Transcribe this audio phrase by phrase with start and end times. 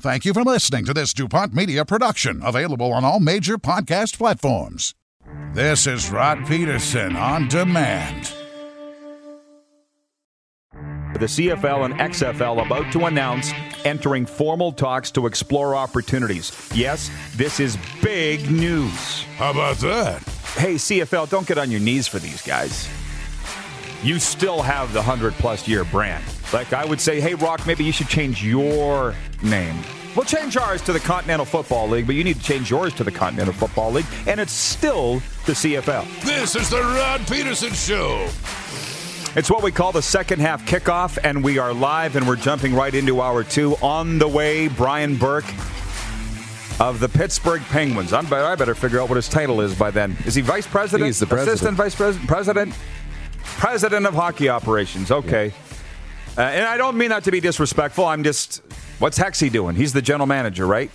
[0.00, 4.94] Thank you for listening to this DuPont Media production, available on all major podcast platforms.
[5.54, 8.32] This is Rod Pedersen on demand.
[11.14, 13.50] The CFL and XFL about to announce
[13.84, 16.52] entering formal talks to explore opportunities.
[16.72, 19.22] Yes, this is big news.
[19.36, 20.22] How about that?
[20.54, 22.88] Hey, CFL, don't get on your knees for these guys.
[24.04, 26.24] You still have the 100 plus year brand.
[26.52, 29.76] Like I would say, hey, Rock, maybe you should change your name.
[30.16, 33.04] We'll change ours to the Continental Football League, but you need to change yours to
[33.04, 36.22] the Continental Football League, and it's still the CFL.
[36.24, 38.28] This is the Rod Pedersen Show.
[39.36, 42.74] It's what we call the second half kickoff, and we are live and we're jumping
[42.74, 43.76] right into hour two.
[43.82, 45.44] On the way, Brian Burke
[46.80, 48.12] of the Pittsburgh Penguins.
[48.12, 50.16] I'm, I better figure out what his title is by then.
[50.24, 51.06] Is he vice president?
[51.06, 51.54] He's the president.
[51.54, 52.28] Assistant vice president?
[52.28, 52.74] President?
[53.42, 55.10] President of hockey operations.
[55.10, 55.52] Okay.
[56.38, 58.04] Uh, and I don't mean that to be disrespectful.
[58.04, 58.62] I'm just,
[59.00, 59.74] what's Hexy doing?
[59.74, 60.88] He's the general manager, right?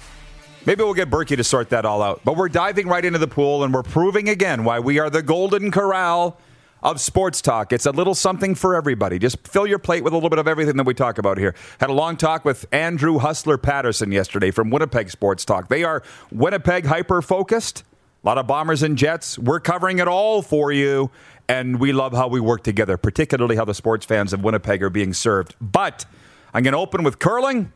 [0.66, 2.22] Maybe we'll get Berkey to sort that all out.
[2.24, 5.22] But we're diving right into the pool, and we're proving again why we are the
[5.22, 6.40] golden corral
[6.82, 7.74] of sports talk.
[7.74, 9.20] It's a little something for everybody.
[9.20, 11.56] Just fill your plate with a little bit of everything that we talk about here.
[11.82, 15.68] Had a long talk with Andrew Hustler Patterson yesterday from Winnipeg Sports Talk.
[15.68, 17.84] They are Winnipeg hyper focused.
[18.24, 19.38] A lot of bombers and jets.
[19.38, 21.12] We're covering it all for you,
[21.48, 24.90] and we love how we work together, particularly how the sports fans of Winnipeg are
[24.90, 25.56] being served.
[25.60, 26.06] But
[26.54, 27.72] I'm going to open with curling.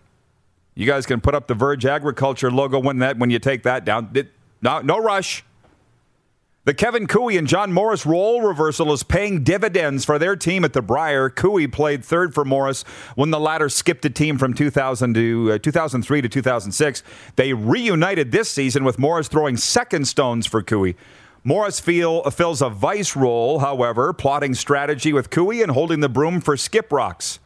[0.75, 3.83] You guys can put up the Verge Agriculture logo when that when you take that
[3.83, 4.15] down.
[4.61, 5.43] No, no rush.
[6.67, 10.73] The Kevin Koe and John Morris role reversal is paying dividends for their team at
[10.73, 11.29] the Brier.
[11.29, 12.83] Koe played third for Morris
[13.15, 17.03] when the latter skipped a team from 2000 to uh, 2003 to 2006.
[17.37, 20.91] They reunited this season with Morris throwing second stones for Koe.
[21.47, 26.41] Morris feel, fills a vice role, however, plotting strategy with Koe and holding the broom
[26.41, 27.39] for Skip Rocks.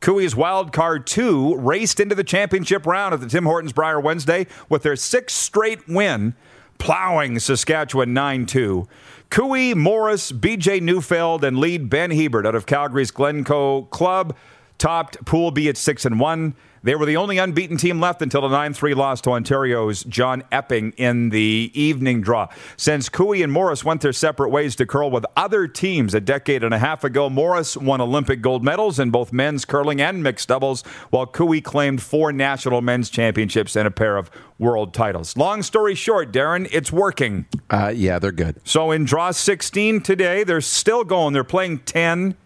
[0.00, 4.46] Koe's wild card two raced into the championship round at the Tim Hortons Brier Wednesday
[4.68, 6.34] with their sixth straight win
[6.76, 8.86] plowing Saskatchewan 9 2.
[9.30, 14.36] Koe, Morris, BJ Neufeld, and lead Ben Hebert out of Calgary's Glencoe Club
[14.76, 16.54] topped Pool B at 6 and 1.
[16.82, 20.42] They were the only unbeaten team left until the 9 3 loss to Ontario's John
[20.52, 22.48] Epping in the evening draw.
[22.76, 26.62] Since Koe and Morris went their separate ways to curl with other teams a decade
[26.64, 30.48] and a half ago, Morris won Olympic gold medals in both men's curling and mixed
[30.48, 35.36] doubles, while Koe claimed four national men's championships and a pair of world titles.
[35.36, 37.46] Long story short, Darren, it's working.
[37.70, 38.60] Uh, yeah, they're good.
[38.64, 41.32] So in draw 16 today, they're still going.
[41.32, 42.36] They're playing 10.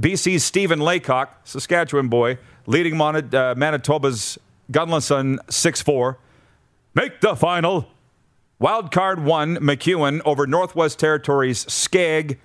[0.00, 4.38] BC's Stephen Laycock, Saskatchewan boy, leading Mon- uh, Manitoba's
[4.70, 6.18] Gunnlaugson 6 4.
[6.94, 7.88] Make the final.
[8.60, 12.38] Wild card one, McEwen over Northwest Territories Skauge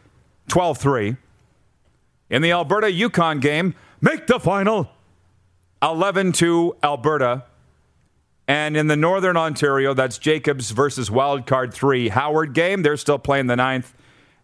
[0.48, 1.16] 12 3.
[2.30, 4.90] In the Alberta Yukon game, make the final
[5.82, 7.44] 11 2 Alberta.
[8.48, 12.84] And in the Northern Ontario, that's Jacobs versus Wild Card 3 Howard game.
[12.84, 13.94] They're still playing the ninth.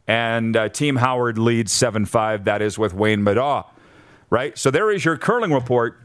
[0.10, 2.46] And uh, Team Howard leads 7 5.
[2.46, 3.66] That is with Wayne Middaugh
[4.30, 4.58] right?
[4.58, 6.00] So there is your curling report.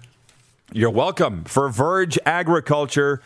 [0.72, 3.20] You're welcome for Verge Agriculture,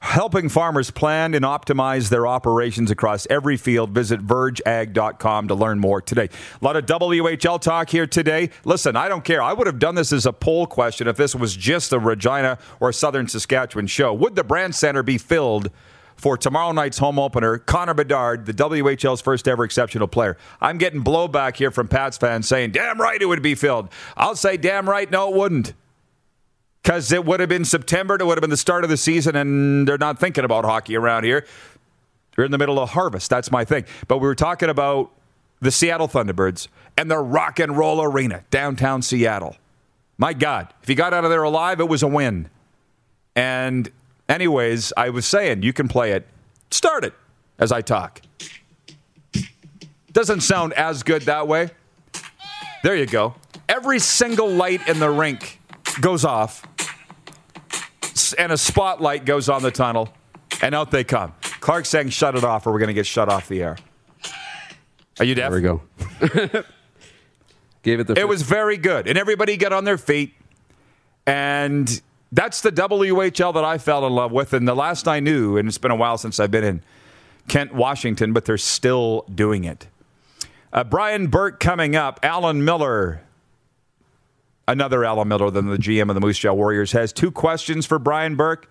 [0.00, 3.90] helping farmers plan and optimize their operations across every field.
[3.90, 6.28] Visit vergeag.com to learn more today.
[6.60, 8.50] A lot of WHL talk here today.
[8.64, 9.42] Listen, I don't care.
[9.42, 12.58] I would have done this as a poll question if this was just a Regina
[12.78, 14.12] or Southern Saskatchewan show.
[14.12, 15.70] Would the Brandt Center be filled?
[16.16, 20.36] For tomorrow night's home opener, Connor Bedard, the WHL's first ever exceptional player.
[20.60, 23.88] I'm getting blowback here from Pats fans saying, damn right it would be filled.
[24.16, 25.74] I'll say, damn right, no, it wouldn't.
[26.82, 29.36] Because it would have been September, it would have been the start of the season,
[29.36, 31.46] and they're not thinking about hockey around here.
[32.36, 33.30] We're in the middle of harvest.
[33.30, 33.84] That's my thing.
[34.06, 35.10] But we were talking about
[35.60, 39.56] the Seattle Thunderbirds and the Rock and Roll Arena, downtown Seattle.
[40.18, 42.50] My God, if you got out of there alive, it was a win.
[43.34, 43.90] And
[44.28, 46.26] Anyways, I was saying you can play it.
[46.70, 47.14] Start it
[47.58, 48.20] as I talk.
[50.12, 51.70] Doesn't sound as good that way.
[52.82, 53.34] There you go.
[53.68, 55.60] Every single light in the rink
[56.00, 56.66] goes off,
[58.38, 60.12] and a spotlight goes on the tunnel,
[60.62, 61.34] and out they come.
[61.60, 63.76] Clark saying, "Shut it off, or we're going to get shut off the air."
[65.18, 65.50] Are you deaf?
[65.50, 65.82] There we go.
[67.82, 68.18] Gave it the.
[68.18, 70.34] It was very good, and everybody got on their feet,
[71.26, 72.00] and
[72.34, 74.52] that's the WHL that I fell in love with.
[74.52, 76.82] And the last I knew, and it's been a while since I've been in
[77.46, 79.86] Kent, Washington, but they're still doing it.
[80.72, 82.18] Uh, Brian Burke coming up.
[82.24, 83.22] Alan Miller,
[84.66, 88.00] another Alan Miller than the GM of the Moose Jaw Warriors, has two questions for
[88.00, 88.68] Brian Burke.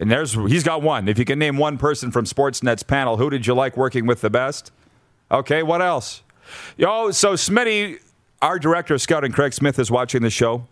[0.00, 1.08] And there's he's got one.
[1.08, 4.22] If you can name one person from Sportsnet's panel, who did you like working with
[4.22, 4.72] the best?
[5.30, 6.22] Okay, what else?
[6.78, 7.98] Yo, so Smitty,
[8.40, 10.66] our director of scouting, Craig Smith, is watching the show.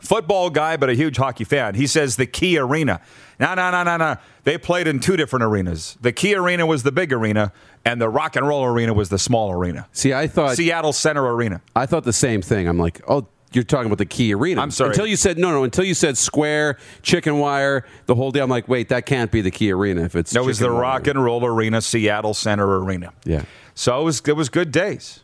[0.00, 1.74] Football guy, but a huge hockey fan.
[1.74, 3.00] He says the Key Arena.
[3.40, 4.16] No, no, no, no, no.
[4.44, 5.96] They played in two different arenas.
[6.00, 7.52] The Key Arena was the big arena,
[7.84, 9.86] and the Rock and Roll Arena was the small arena.
[9.92, 11.60] See, I thought Seattle Center Arena.
[11.76, 12.66] I thought the same thing.
[12.66, 14.60] I'm like, oh, you're talking about the Key Arena.
[14.60, 14.90] I'm sorry.
[14.90, 15.64] Until you said no, no.
[15.64, 18.40] Until you said square, chicken wire, the whole day.
[18.40, 20.32] I'm like, wait, that can't be the Key Arena if it's.
[20.32, 20.70] That was the.
[20.70, 23.12] Rock and Roll Arena, Seattle Center Arena.
[23.24, 23.44] Yeah.
[23.74, 25.20] So it was it was good days.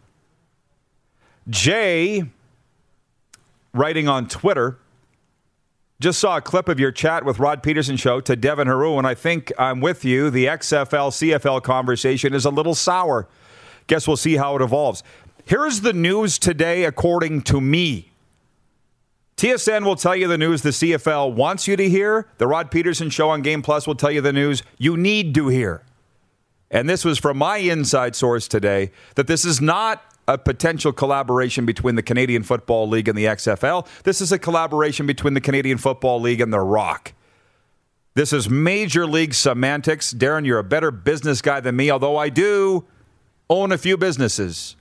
[1.51, 2.25] Jay,
[3.75, 4.79] writing on Twitter,
[6.01, 9.07] just saw a clip of your chat with Rod Pedersen show to Devin Heroux, and
[9.07, 10.31] I think I'm with you.
[10.31, 13.29] The XFL CFL conversation is a little sour.
[13.87, 15.03] Guess we'll see how it evolves.
[15.45, 18.11] Here's the news today, according to me.
[19.37, 22.29] TSN will tell you the news the CFL wants you to hear.
[22.39, 25.49] The Rod Pedersen show on Game Plus will tell you the news you need to
[25.49, 25.83] hear.
[26.71, 31.67] And this was from my inside source today that this is not a potential collaboration
[31.67, 33.87] between the Canadian Football League and the XFL.
[34.05, 37.13] This is a collaboration between the Canadian Football League and The Rock.
[38.15, 40.15] This is major league semantics.
[40.15, 42.85] Darren, you're a better business guy than me, although I do
[43.51, 44.77] own a few businesses.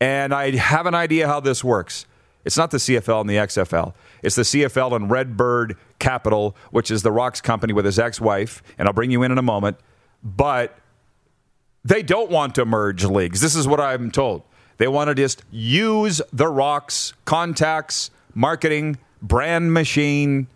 [0.00, 2.06] And I have an idea how this works.
[2.44, 3.92] It's not the CFL and the XFL.
[4.22, 8.62] It's the CFL and Redbird Capital, which is The Rock's company with his ex wife.
[8.78, 9.78] And I'll bring you in in a moment.
[10.22, 10.78] But
[11.84, 13.40] they don't want to merge leagues.
[13.40, 14.42] This is what I'm told.
[14.78, 20.48] They want to just use The Rock's contacts, marketing, brand machine,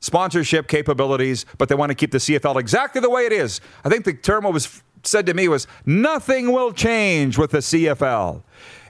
[0.00, 3.60] sponsorship capabilities, but they want to keep the CFL exactly the way it is.
[3.84, 8.42] I think the term was said to me was nothing will change with the CFL.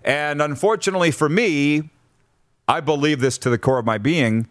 [0.04, 1.90] And unfortunately for me,
[2.66, 4.48] I believe this to the core of my being,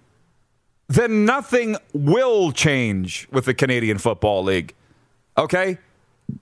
[0.88, 4.74] then nothing will change with the Canadian Football League.
[5.38, 5.78] Okay?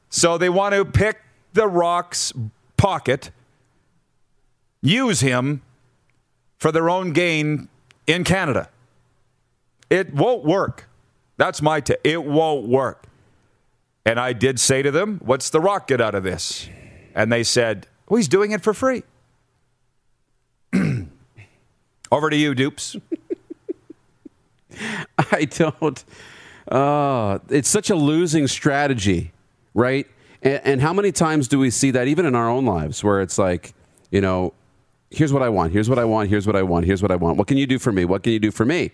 [0.09, 1.21] So they want to pick
[1.53, 2.33] the Rock's
[2.77, 3.31] pocket,
[4.81, 5.61] use him
[6.57, 7.69] for their own gain
[8.05, 8.69] in Canada.
[9.89, 10.89] It won't work.
[11.37, 11.99] That's my take.
[12.03, 13.05] It won't work.
[14.05, 16.69] And I did say to them, What's the Rock get out of this?
[17.13, 19.03] And they said, Well, he's doing it for free.
[22.11, 22.95] Over to you, Dupes.
[25.31, 26.03] I don't.
[26.67, 29.31] Uh, it's such a losing strategy,
[29.73, 30.07] right?
[30.41, 33.21] And, and how many times do we see that even in our own lives where
[33.21, 33.73] it's like,
[34.11, 34.53] you know,
[35.11, 37.15] here's what I want, here's what I want, here's what I want, here's what I
[37.15, 37.37] want.
[37.37, 38.05] What can you do for me?
[38.05, 38.91] What can you do for me?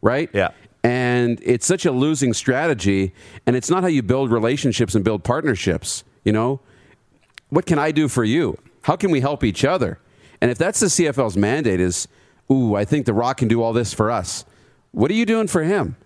[0.00, 0.30] Right?
[0.32, 0.50] Yeah.
[0.84, 3.12] And it's such a losing strategy.
[3.46, 6.04] And it's not how you build relationships and build partnerships.
[6.24, 6.60] You know,
[7.48, 8.58] what can I do for you?
[8.82, 9.98] How can we help each other?
[10.40, 12.06] And if that's the CFL's mandate is,
[12.50, 14.44] ooh, I think The Rock can do all this for us.
[14.92, 15.96] What are you doing for him?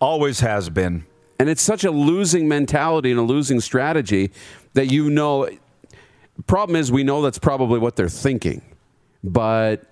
[0.00, 1.06] Always has been.
[1.38, 4.32] And it's such a losing mentality and a losing strategy
[4.74, 5.48] that you know.
[6.46, 8.62] Problem is, we know that's probably what they're thinking,
[9.24, 9.82] but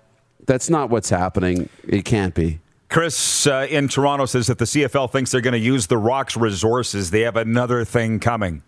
[0.45, 1.69] that's not what's happening.
[1.87, 2.59] It can't be.
[2.89, 6.37] Chris uh, in Toronto says that the CFL thinks they're going to use the Rock's
[6.37, 7.11] resources.
[7.11, 8.63] They have another thing coming.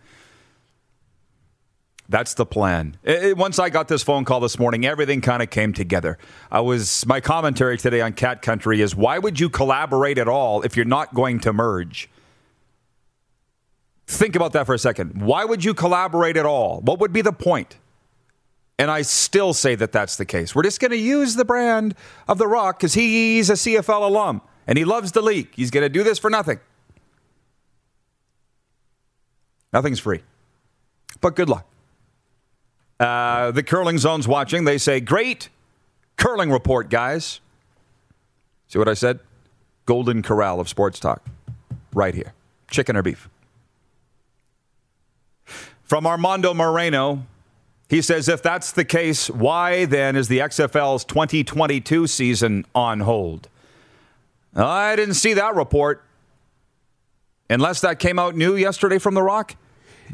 [2.10, 2.98] That's the plan.
[3.04, 6.18] It, it- once I got this phone call this morning, everything kind of came together.
[6.52, 10.64] I was my commentary today on Cat Country is why would you collaborate at all
[10.64, 12.10] if you're not going to merge?
[14.08, 15.22] Think about that for a second.
[15.22, 16.82] Why would you collaborate at all?
[16.82, 17.78] What would be the point?
[18.80, 20.56] And I still say that that's the case.
[20.56, 21.96] We're just going to use the brand
[22.30, 25.50] of The Rock because he's a CFL alum and he loves the league.
[25.54, 26.62] He's going to do this for nothing.
[29.74, 30.22] Nothing's free.
[31.20, 31.66] But good luck.
[33.02, 34.64] Uh, the curling zone's watching.
[34.64, 35.50] They say, great
[36.16, 37.42] curling report, guys.
[38.70, 39.20] See what I said?
[39.86, 41.26] Golden corral of sports talk.
[41.94, 42.34] Right here.
[42.72, 43.28] Chicken or beef.
[45.84, 47.26] From Armando Moreno,
[47.90, 53.50] he says, if that's the case, why then is the XFL's 2022 season on hold?
[54.56, 56.04] I didn't see that report.
[57.50, 59.56] Unless that came out new yesterday from The Rock.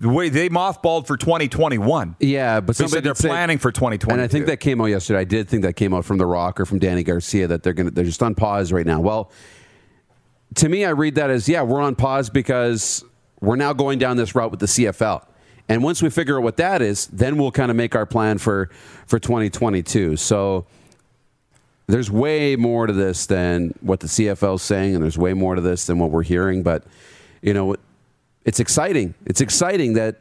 [0.02, 2.16] Way They mothballed for 2021.
[2.20, 4.14] Yeah, but They somebody said they're say- planning for 2020.
[4.14, 5.20] And I think that came out yesterday.
[5.20, 7.74] I did think that came out from The Rock or from Dany Garcia that they're
[7.74, 9.00] going to they're just on pause right now.
[9.02, 9.32] Well,
[10.56, 13.04] to me, I read that as yeah, we're on pause because
[13.42, 15.26] we're now going down this route with the CFL.
[15.68, 18.38] And once we figure out what that is, then we'll kind of make our plan
[18.38, 18.70] for
[19.08, 20.16] for 2022.
[20.18, 20.66] So
[21.88, 25.56] there's way more to this than what the CFL is saying, and there's way more
[25.56, 26.64] to this than what we're hearing.
[26.64, 26.84] But
[27.42, 27.76] you know,
[28.44, 29.16] it's exciting.
[29.26, 30.18] It's exciting that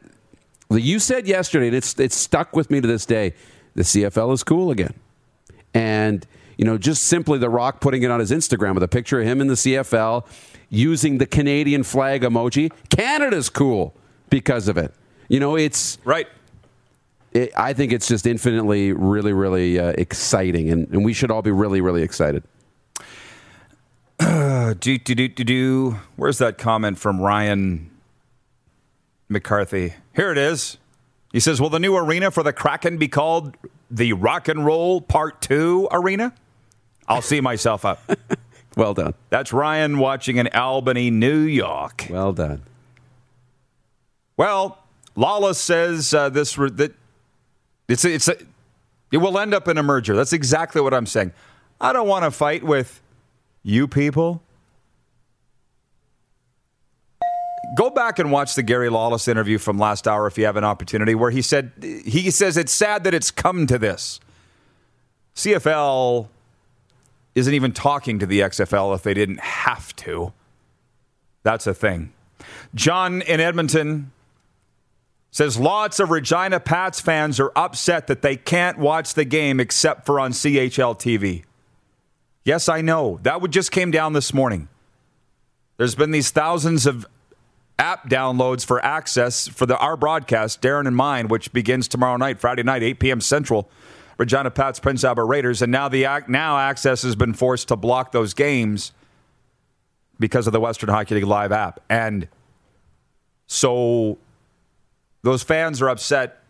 [0.71, 3.33] you said yesterday, and it's it's stuck with me to this day.
[3.75, 4.93] The CFL is cool again,
[5.73, 6.25] and
[6.57, 9.27] you know, just simply The Rock putting it on his Instagram with a picture of
[9.27, 10.25] him in the CFL
[10.69, 12.71] using the Canadian flag emoji.
[12.89, 13.93] Canada's cool
[14.29, 14.93] because of it.
[15.27, 16.27] You know, it's Right.
[17.33, 21.41] it, I think it's just infinitely, really, really uh, exciting, and, and we should all
[21.41, 22.43] be really, really excited.
[24.19, 25.99] Do, do, do, do, do.
[26.15, 27.91] Where's that comment from Ryan
[29.29, 29.93] McCarthy?
[30.15, 30.77] Here it is.
[31.31, 33.55] He says, Will the new arena for the Kraken be called
[33.91, 36.33] the Rock and Roll Part 2 Arena?
[37.07, 38.01] I'll see myself up.
[38.77, 39.13] Well done.
[39.29, 42.07] That's Ryan watching in Albany, New York.
[42.09, 42.63] Well done.
[44.35, 44.79] Well,
[45.15, 46.93] Lawless says uh, this that
[47.87, 48.37] it's a, it's a,
[49.11, 50.15] it will end up in a merger.
[50.15, 51.31] That's exactly what I'm saying.
[51.79, 53.01] I don't want to fight with
[53.63, 54.41] you people.
[57.77, 60.63] Go back and watch the Gary Lawless interview from last hour if you have an
[60.63, 64.19] opportunity, where he said he says it's sad that it's come to this.
[65.35, 66.27] CFL
[67.35, 70.31] isn't even talking to the XFL if they didn't have to.
[71.43, 72.13] That's a thing.
[72.73, 74.11] John in Edmonton
[75.35, 80.05] says lots of Regina Pats fans are upset that they can't watch the game except
[80.05, 81.43] for on CHL TV.
[82.45, 83.19] Yes, I know.
[83.23, 84.69] That would just came down this morning.
[85.75, 87.05] There's been these thousands of
[87.77, 92.39] app downloads for access for the our broadcast, Darren and mine, which begins tomorrow night,
[92.39, 93.19] Friday night, 8 p.m.
[93.19, 93.69] Central.
[94.17, 98.13] Regina Pats, Prince Albert Raiders, and now the now access has been forced to block
[98.13, 98.93] those games
[100.17, 102.29] because of the Western Hockey League live app, and
[103.47, 104.17] so
[105.25, 106.41] those fans are upset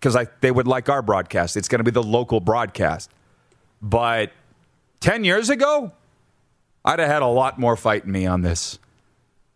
[0.00, 1.56] because they would like our broadcast.
[1.56, 3.10] It's going to be the local broadcast,
[3.82, 4.32] but
[5.00, 5.92] ten years ago,
[6.84, 8.78] I'd have had a lot more fight in me on this.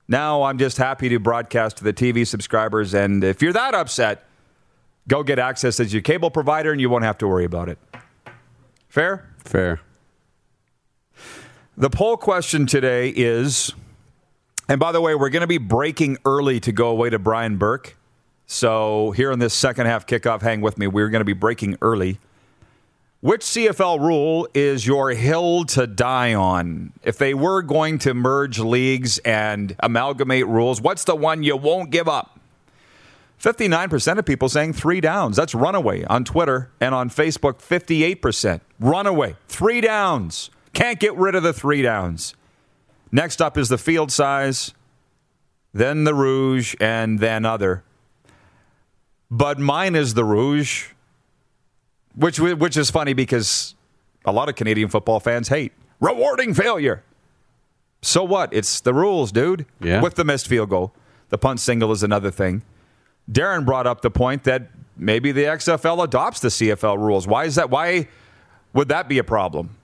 [0.07, 4.25] Now I'm just happy to broadcast to the TV subscribers, and if you're that upset
[5.09, 7.79] Go get access as your cable provider, and you won't have to worry about it.
[8.89, 9.27] Fair?
[9.43, 9.81] Fair.
[11.79, 13.73] The poll question today is,
[14.69, 17.57] and by the way, we're going to be breaking early to go away to Brian
[17.57, 17.97] Burke.
[18.51, 20.87] So here in this second half kickoff, hang with me.
[20.87, 22.19] We're going to be breaking early.
[23.21, 26.95] Which CFL rule is your hill to die on?
[27.03, 31.91] If they were going to merge leagues and amalgamate rules, what's the one you won't
[31.91, 32.41] give up?
[33.39, 35.37] 59% of people saying three downs.
[35.37, 38.61] That's runaway on Twitter and on Facebook, 58%.
[38.81, 40.51] Runaway, three downs.
[40.73, 42.35] Can't get rid of the three downs.
[43.13, 44.73] Next up is the field size,
[45.75, 47.85] then the rouge, and then other.
[49.31, 50.87] But mine is the rouge,
[52.15, 53.75] which, which is funny because
[54.25, 57.03] a lot of Canadian football fans hate rewarding failure.
[58.03, 58.53] So what?
[58.53, 59.67] It's the rules, dude.
[59.81, 60.01] Yeah.
[60.01, 60.93] With the missed field goal.
[61.31, 62.63] The punt single is another thing.
[63.31, 67.27] Darren brought up the point that maybe the XFL adopts the CFL rules.
[67.27, 67.71] Why is that?
[67.71, 68.09] Why
[68.73, 69.77] would that be a problem?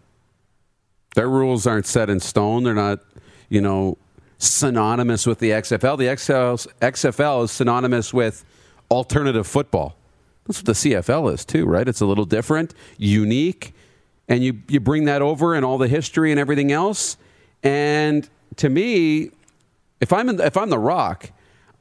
[1.15, 2.65] Their rules aren't set in stone.
[2.65, 3.01] They're not,
[3.49, 3.99] you know,
[4.39, 5.99] synonymous with the XFL.
[5.99, 8.45] The XFL, XFL is synonymous with
[8.91, 9.97] alternative football.
[10.47, 11.89] That's what the CFL is too, right?
[11.89, 13.75] It's a little different, unique,
[14.29, 17.17] and you you bring that over and all the history and everything else.
[17.63, 19.31] And to me,
[20.01, 21.31] if I'm in, if I'm the Rock,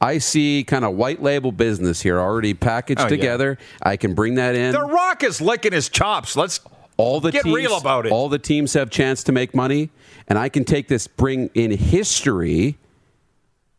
[0.00, 3.08] I see kind of white label business here already packaged Oh, yeah.
[3.10, 3.58] together.
[3.82, 4.72] I can bring that in.
[4.72, 6.34] The Rock is licking his chops.
[6.36, 6.60] Let's
[6.96, 8.12] all the get teams, real about it.
[8.12, 9.90] All the teams have chance to make money,
[10.28, 12.78] and I can take this, bring in history,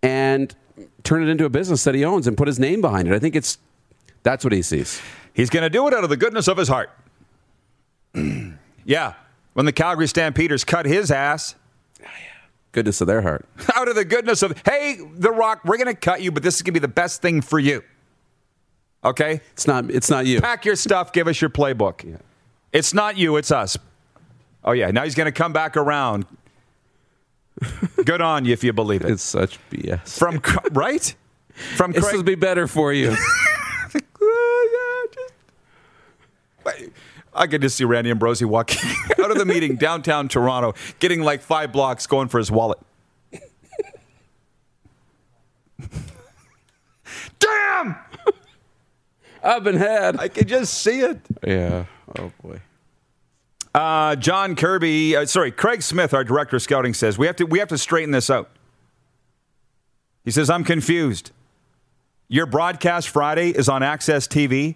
[0.03, 0.53] and
[1.05, 3.13] turn it into a business that he owns and put his name behind it.
[3.13, 3.57] I think it's
[4.23, 5.01] that's what he sees.
[5.33, 6.89] He's going to do it out of the goodness of his heart.
[8.85, 9.13] yeah.
[9.53, 11.55] When the Calgary Stampeders cut his ass
[12.75, 13.47] Goodness of their heart.
[13.75, 16.55] out of the goodness of, hey, The Rock, we're going to cut you, but this
[16.55, 17.81] is going to be the best thing for you.
[19.01, 19.39] Okay?
[19.53, 19.89] It's not.
[19.89, 20.41] It's not you.
[20.41, 22.19] Pack your stuff, give us your playbook.
[22.73, 23.77] It's not you, it's us.
[24.65, 24.91] Oh, yeah.
[24.91, 26.25] Now he's going to come back around.
[28.03, 29.09] Good on you if you believe it.
[29.11, 30.17] It's such BS.
[30.19, 30.41] From,
[30.73, 31.15] right?
[31.75, 32.15] From This Craig.
[32.17, 33.11] will be better for you.
[33.11, 33.97] Yeah,
[35.13, 35.33] just-
[36.65, 36.91] Wait,
[37.33, 38.89] I could just see Randy Ambrosie walking
[39.23, 42.79] out of the meeting downtown Toronto, getting like five blocks, going for his wallet.
[47.39, 47.95] Damn!
[49.43, 50.19] I've been had.
[50.19, 51.19] I can just see it.
[51.45, 51.85] yeah.
[52.17, 52.59] Oh boy.
[53.75, 57.43] Uh, John Kirby, uh, sorry, Craig Smith, our director of scouting, says we have to
[57.43, 58.49] we have to straighten this out.
[60.23, 61.31] He says I'm confused.
[62.29, 64.75] Your broadcast Friday is on Access TV.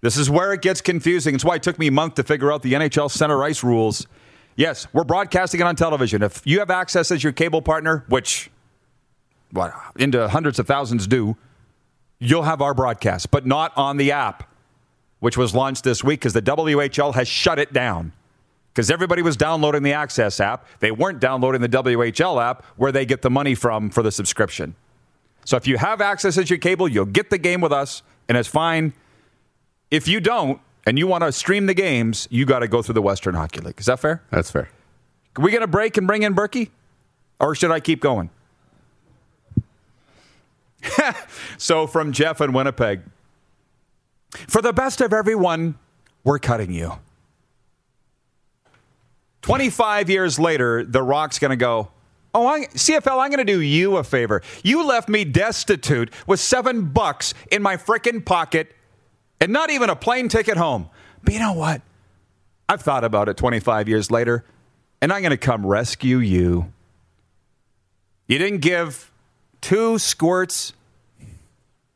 [0.00, 1.34] This is where it gets confusing.
[1.34, 4.06] It's why it took me a month to figure out the NHL center ice rules.
[4.54, 6.22] Yes, we're broadcasting it on television.
[6.22, 8.48] If you have access as your cable partner, which
[9.50, 11.36] what into hundreds of thousands do,
[12.20, 14.48] you'll have our broadcast, but not on the app,
[15.18, 18.12] which was launched this week because the WHL has shut it down.
[18.72, 20.66] Because everybody was downloading the Access app.
[20.78, 24.74] They weren't downloading the WHL app where they get the money from for the subscription.
[25.44, 28.38] So if you have access as your cable, you'll get the game with us, and
[28.38, 28.92] it's fine.
[29.90, 32.94] If you don't, and you want to stream the games, you got to go through
[32.94, 33.78] the Western Hockey League.
[33.78, 34.22] Is that fair?
[34.30, 34.68] That's fair.
[35.36, 36.70] Are we going to break and bring in Berkey?
[37.38, 38.30] Or should I keep going?
[41.58, 43.02] so, from Jeff in Winnipeg
[44.48, 45.76] For the best of everyone,
[46.24, 46.94] we're cutting you.
[49.42, 51.90] 25 years later, The Rock's going to go,
[52.32, 54.40] Oh, I, CFL, I'm going to do you a favor.
[54.62, 58.72] You left me destitute with seven bucks in my frickin' pocket
[59.40, 60.88] and not even a plane ticket home.
[61.24, 61.82] But you know what?
[62.68, 64.44] I've thought about it 25 years later,
[65.02, 66.72] and I'm going to come rescue you.
[68.28, 69.10] You didn't give
[69.60, 70.72] two squirts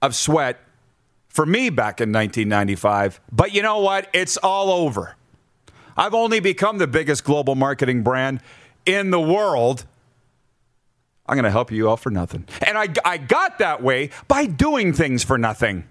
[0.03, 0.59] of sweat
[1.29, 4.09] for me back in 1995, but you know what?
[4.13, 5.15] It's all over.
[5.97, 8.41] I've only become the biggest global marketing brand
[8.87, 9.85] in the world.
[11.27, 12.47] I'm going to help you out for nothing.
[12.67, 15.85] And I, I got that way by doing things for nothing.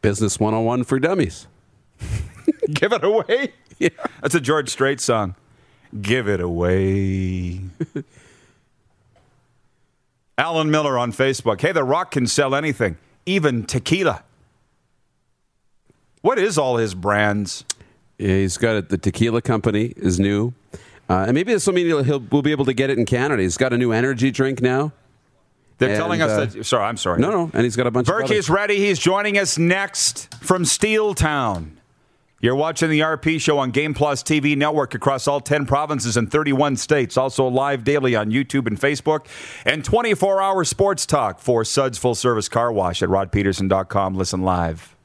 [0.00, 1.46] Business 101 for dummies.
[2.72, 3.52] Give it away?
[3.78, 3.90] Yeah.
[4.22, 5.34] That's a George Strait song.
[6.00, 7.60] Give it away.
[10.38, 11.60] Alan Miller on Facebook.
[11.60, 14.22] Hey, The Rock can sell anything, even tequila.
[16.22, 17.64] What is all his brands?
[18.18, 18.88] He's got it.
[18.90, 20.52] The tequila company is new.
[21.08, 23.06] Uh, and maybe this will mean he'll, he'll, we'll be able to get it in
[23.06, 23.42] Canada.
[23.42, 24.92] He's got a new energy drink now.
[25.78, 26.64] They're And, telling us uh, that.
[26.64, 27.20] Sorry, I'm sorry.
[27.20, 28.14] No, no, and he's got a bunch of.
[28.14, 28.76] Berkey is ready.
[28.76, 31.78] He's joining us next from Steel Town.
[32.42, 36.30] You're watching the RP show on Game Plus TV network across all 10 provinces and
[36.30, 37.16] 31 states.
[37.16, 39.26] Also live daily on YouTube and Facebook.
[39.66, 44.14] And 24 hour sports talk for Suds Full Service Car Wash at rodpedersen.com.
[44.14, 44.96] Listen live.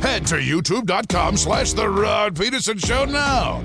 [0.00, 3.64] Head to youtube.com slash The Rod Pedersen Show now.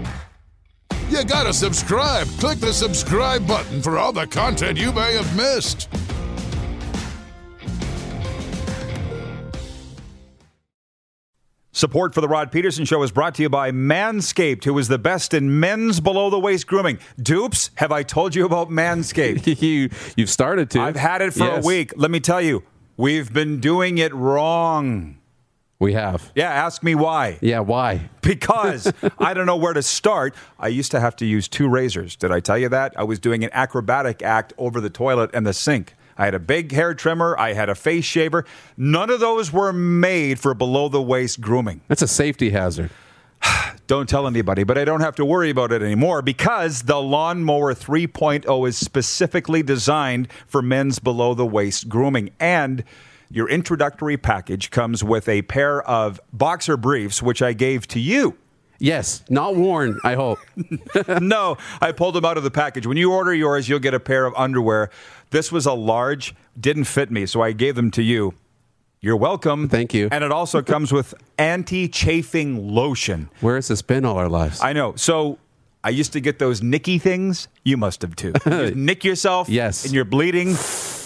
[1.09, 2.27] You gotta subscribe.
[2.39, 5.89] Click the subscribe button for all the content you may have missed.
[11.73, 14.97] Support for the Rod Pedersen Show is brought to you by Manscaped, who is the
[14.99, 16.99] best in men's below the waist grooming.
[17.21, 19.61] Dupes, have I told you about Manscaped?
[19.61, 20.81] you, you've started to.
[20.81, 21.93] I've had it for Yes, a week.
[21.95, 22.63] Let me tell you,
[22.97, 25.17] we've been doing it wrong.
[25.81, 26.31] We have.
[26.35, 27.39] Yeah, ask me why.
[27.41, 28.09] Yeah, why?
[28.21, 30.35] Because I don't know where to start.
[30.59, 32.15] I used to have to use two razors.
[32.15, 32.93] Did I tell you that?
[32.95, 35.95] I was doing an acrobatic act over the toilet and the sink.
[36.19, 38.45] I had a big hair trimmer, I had a face shaver.
[38.77, 41.81] None of those were made for below the waist grooming.
[41.87, 42.91] That's a safety hazard.
[43.87, 47.73] Don't tell anybody, but I don't have to worry about it anymore because the Lawnmower
[47.73, 52.29] 3.0 is specifically designed for men's below the waist grooming.
[52.39, 52.83] And
[53.33, 58.37] your introductory package comes with a pair of boxer briefs, which I gave to you.
[58.77, 60.39] Yes, not worn, I hope.
[61.21, 62.87] no, I pulled them out of the package.
[62.87, 64.89] When you order yours, you'll get a pair of underwear.
[65.29, 68.33] This was a large, didn't fit me, so I gave them to you.
[68.99, 69.69] You're welcome.
[69.69, 70.09] Thank you.
[70.11, 73.29] And it also comes with anti chafing lotion.
[73.39, 74.59] Where has this been all our lives?
[74.61, 74.95] I know.
[74.95, 75.37] So
[75.83, 77.47] I used to get those nicky things.
[77.63, 78.33] You must have too.
[78.45, 79.47] You nick yourself.
[79.47, 79.85] Yes.
[79.85, 80.55] And you're bleeding.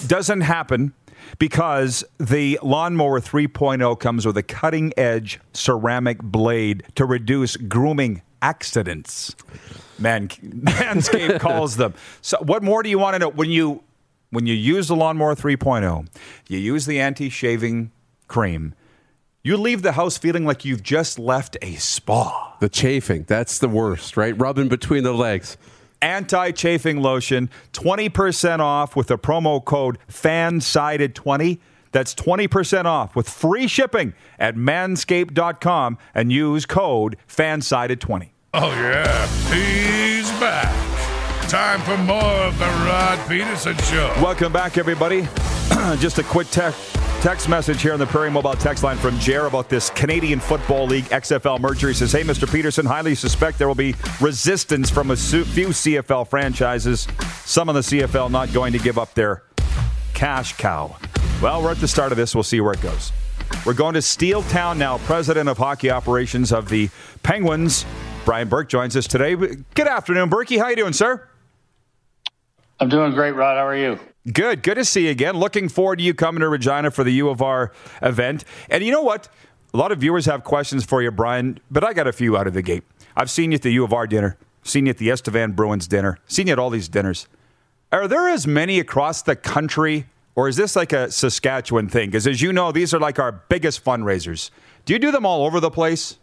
[0.08, 0.94] Doesn't happen
[1.40, 9.36] because the Lawnmower 3.0 comes with a cutting edge ceramic blade to reduce grooming accidents.
[9.98, 11.94] Man, Manscaped calls them.
[12.22, 13.84] So, what more do you want to know when you
[14.30, 16.08] when you use the Lawnmower 3.0?
[16.48, 17.92] You use the anti-shaving
[18.28, 18.76] cream.
[19.44, 22.56] You leave the house feeling like you've just left a spa.
[22.60, 24.38] the chafing, that's the worst, right?
[24.40, 25.56] Rubbing between the legs.
[26.06, 31.58] Anti chafing lotion, 20% off with the promo code FANSIDED20.
[31.91, 38.30] That's 20% off with free shipping at manscaped.com and use code FANSIDED20.
[38.54, 39.28] Oh, yeah.
[39.52, 40.94] He's back.
[41.56, 44.13] Time for more of The Rod Pedersen Show.
[44.22, 45.22] Welcome back, everybody.
[46.00, 46.76] Just a quick te-
[47.22, 50.86] text message here on the Prairie Mobile text line from Jer about this Canadian Football
[50.88, 51.88] League XFL merger.
[51.88, 52.46] He says, Hey, Mr.
[52.46, 57.08] Pedersen, highly suspect there will be resistance from a few CFL franchises.
[57.46, 59.44] Some of the CFL not going to give up their
[60.13, 60.98] cash cow.
[61.41, 62.36] Well, we're at the start of this.
[62.36, 63.13] We'll see where it goes.
[63.65, 64.98] We're going to Steel Town now.
[64.98, 66.89] President of hockey operations of the
[67.24, 67.86] Penguins,
[68.26, 69.36] Brian Burke, joins us today.
[69.36, 70.58] Good afternoon, Berkey.
[70.58, 71.30] How you doing, sir?
[72.86, 73.58] I'm doing great, Rod.
[73.58, 74.00] How are you?
[74.32, 74.62] Good.
[74.62, 75.36] Good to see you again.
[75.38, 77.71] Looking forward to you coming to Regina for the U of R
[78.04, 78.45] event.
[78.69, 79.28] And you know what?
[79.74, 82.45] A lot of viewers have questions for you, Brian, but I got a few out
[82.45, 82.84] of the gate.
[83.17, 85.88] I've seen you at the U of R dinner, seen you at the Estevan Bruins
[85.88, 87.28] dinner, seen you at all these dinners.
[87.91, 92.10] Are there as many across the country, or is this like a Saskatchewan thing?
[92.10, 94.52] Because as you know, these are like our biggest fundraisers.
[94.86, 96.19] Do you do them all over the place?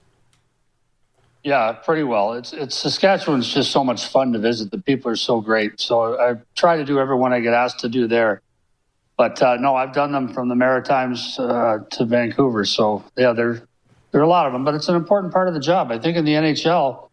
[1.45, 2.35] Yeah, pretty well.
[2.35, 4.71] It's it's Saskatchewan's just so much fun to visit.
[4.71, 5.81] The people are so great.
[5.81, 8.43] So I try to do everyone I get asked to do there.
[9.17, 12.65] But uh, no, I've done them from the Maritimes uh, to Vancouver.
[12.65, 13.63] So yeah, they're
[14.13, 15.91] there are a lot of them, but it's an important part of the job.
[15.91, 17.09] I think in the NHL,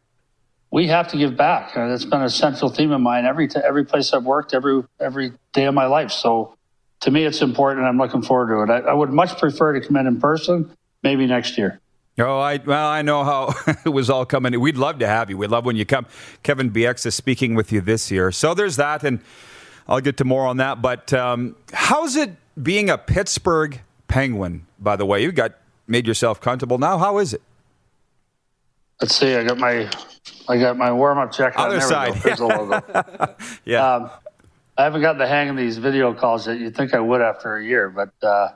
[0.70, 1.76] we have to give back.
[1.76, 4.84] And it's been a central theme of mine every t- every place I've worked, every
[5.00, 6.12] every day of my life.
[6.12, 6.56] So
[7.02, 7.88] to me, it's important.
[7.88, 8.76] I'm looking forward to it.
[8.76, 11.80] I, I would much prefer to come in in person, maybe next year.
[12.20, 13.54] Oh, I well, I know how
[13.86, 14.60] it was all coming.
[14.60, 15.38] We'd love to have you.
[15.38, 16.06] We'd love when you come.
[16.44, 19.20] Kevin Bieksa is speaking with you this year, so there's that, and
[19.88, 20.82] I'll get to more on that.
[20.82, 24.66] But um, how's it being a Pittsburgh Penguin?
[24.80, 25.54] By the way, you got
[25.88, 26.98] made yourself comfortable now.
[26.98, 27.42] How is it?
[29.02, 29.36] Let's see.
[29.36, 29.90] I got my
[30.50, 31.60] I got my warm up jacket.
[31.60, 32.16] Other side.
[33.66, 33.96] Yeah.
[33.96, 34.10] Um,
[34.78, 37.58] I haven't got the hang of these video calls that you think I would after
[37.58, 38.50] a year, but uh,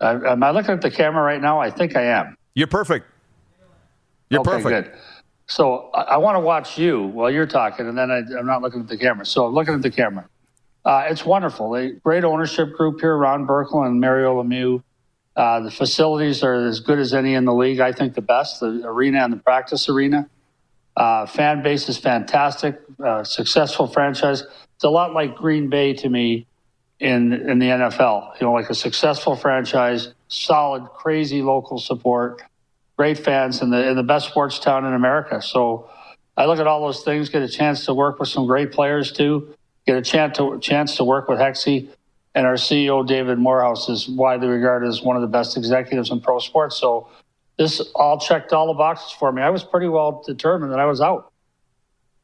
[0.00, 1.60] am I looking at the camera right now?
[1.60, 2.36] I think I am.
[2.60, 3.06] You're perfect.
[4.28, 4.92] You're okay, perfect.
[4.92, 5.00] Good.
[5.46, 8.60] So I, I want to watch you while you're talking, and then I, am not
[8.60, 9.24] looking at the camera.
[9.24, 10.28] So I'm looking at the camera.
[10.84, 11.74] Uh, it's wonderful.
[11.74, 14.82] A great ownership group here, Ron Burkle and Mario Lemieux.
[15.34, 17.80] Uh, the facilities are as good as any in the league.
[17.80, 18.60] I think the best.
[18.60, 20.28] The arena and the practice arena.
[20.94, 22.78] Uh, fan base is fantastic.
[23.02, 24.42] Uh, successful franchise.
[24.74, 26.46] It's a lot like Green Bay to me
[26.98, 28.38] in in the NFL.
[28.38, 32.42] You know, like a successful franchise, solid, crazy local support,
[33.00, 35.40] great fans, and the in the best sports town in America.
[35.40, 35.88] So
[36.36, 37.30] I look at all those things.
[37.30, 39.54] Get a chance to work with some great players too.
[39.86, 41.88] Get a chance to chance to work with Hexie.
[42.34, 46.20] And our CEO David Morehouse is widely regarded as one of the best executives in
[46.20, 46.76] pro sports.
[46.76, 47.08] So
[47.56, 49.40] this all checked all the boxes for me.
[49.40, 51.32] I was pretty well determined that I was out.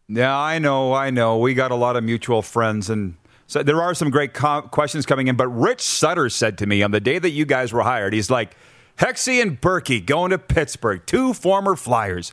[0.09, 1.39] Yeah, I know, I know.
[1.39, 3.15] We got a lot of mutual friends, and
[3.47, 5.37] so there are some great questions coming in.
[5.37, 8.29] But Rich Sutter said to me on the day that you guys were hired, he's
[8.31, 8.55] like,
[8.99, 12.33] Hexie and Berkey going to Pittsburgh, two former Flyers.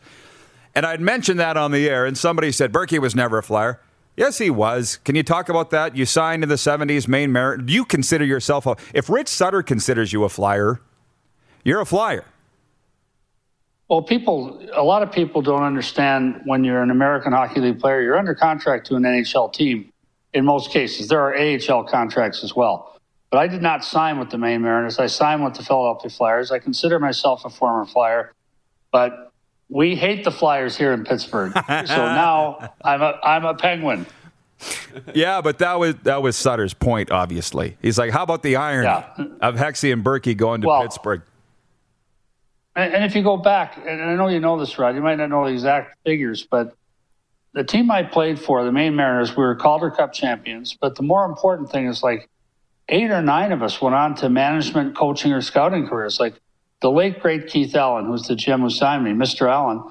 [0.75, 3.79] And I'd mentioned that on the air, and somebody said Berkey was never a Flyer.
[4.15, 4.97] Yes, he was.
[5.03, 5.95] Can you talk about that?
[5.95, 7.65] You signed in the 70s, Maine merit.
[7.65, 8.75] Do you consider yourself a.
[8.93, 10.81] If Rich Sutter considers you a Flyer,
[11.63, 12.25] you're a Flyer.
[13.89, 18.01] Well, people, a lot of people don't understand when you're an American Hockey League player,
[18.01, 19.91] you're under contract to an NHL team
[20.33, 21.09] in most cases.
[21.09, 22.92] There are AHL contracts as well.
[23.33, 24.99] But I did not sign with the Maine Mariners.
[24.99, 26.51] I signed with the Philadelphia Flyers.
[26.51, 28.31] I consider myself a former Flyer,
[28.91, 29.31] but
[29.69, 31.51] we hate the Flyers here in Pittsburgh.
[31.67, 34.05] so now I'm a, I'm a Penguin.
[35.15, 37.09] yeah, but that was that was Sutter's point.
[37.09, 39.25] Obviously, he's like, "How about the irony yeah.
[39.41, 41.23] of Hexie and Berkey going to well, Pittsburgh?"
[42.75, 45.15] And, and if you go back, and I know you know this, Rod, you might
[45.15, 46.75] not know the exact figures, but
[47.53, 50.77] the team I played for, the Maine Mariners, we were Calder Cup champions.
[50.79, 52.29] But the more important thing is like
[52.89, 56.19] eight or nine of us went on to management, coaching, or scouting careers.
[56.19, 56.35] Like
[56.81, 59.49] the late great Keith Allen, who's the GM who signed me, Mr.
[59.49, 59.83] Allen.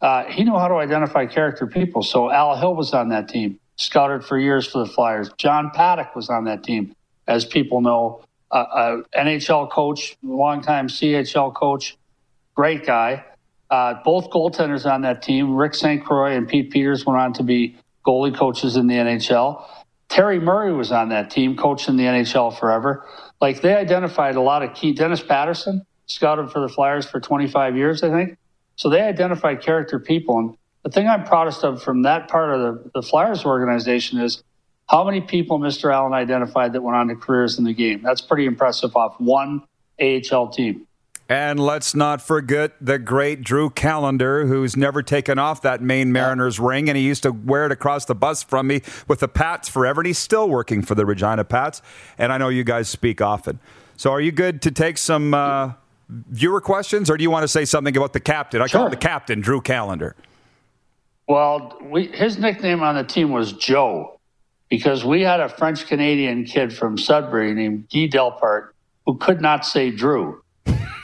[0.00, 2.02] Uh, he knew how to identify character people.
[2.02, 5.30] So Al Hill was on that team, scouted for years for the Flyers.
[5.38, 6.94] John Paddock was on that team,
[7.26, 11.96] as people know, uh, uh, NHL coach, longtime CHL coach
[12.56, 13.24] great guy.
[13.70, 16.04] Uh, both goaltenders on that team, Rick St.
[16.04, 19.64] Croix and Pete Peters, went on to be goalie coaches in the NHL.
[20.08, 23.06] Terry Murray was on that team, coached in the NHL forever.
[23.40, 24.92] Like they identified a lot of key.
[24.92, 28.38] Dennis Patterson scouted for the Flyers for 25 years, I think.
[28.76, 30.38] So they identified character people.
[30.38, 34.42] And the thing I'm proudest of from that part of the, the Flyers organization is
[34.88, 35.92] how many people Mr.
[35.92, 38.02] Allen identified that went on to careers in the game.
[38.02, 39.62] That's pretty impressive off one
[40.00, 40.85] AHL team.
[41.28, 46.60] And let's not forget the great Drew Callender, who's never taken off that Maine Mariners
[46.60, 49.68] ring, and he used to wear it across the bus from me with the Pats
[49.68, 51.82] forever, and he's still working for the Regina Pats.
[52.16, 53.58] And I know you guys speak often.
[53.96, 55.72] So are you good to take some uh,
[56.08, 58.62] viewer questions, or do you want to say something about the captain?
[58.62, 58.78] I sure.
[58.78, 60.14] call him the captain, Drew Callender.
[61.26, 64.20] Well, we, his nickname on the team was Joe
[64.68, 68.68] because we had a French Canadian kid from Sudbury named Guy Delpart
[69.06, 70.42] who could not say Drew.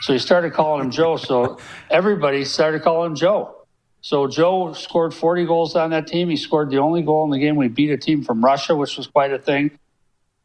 [0.03, 1.15] So he started calling him Joe.
[1.15, 3.55] So everybody started calling him Joe.
[4.01, 6.29] So Joe scored 40 goals on that team.
[6.29, 7.55] He scored the only goal in the game.
[7.55, 9.71] We beat a team from Russia, which was quite a thing.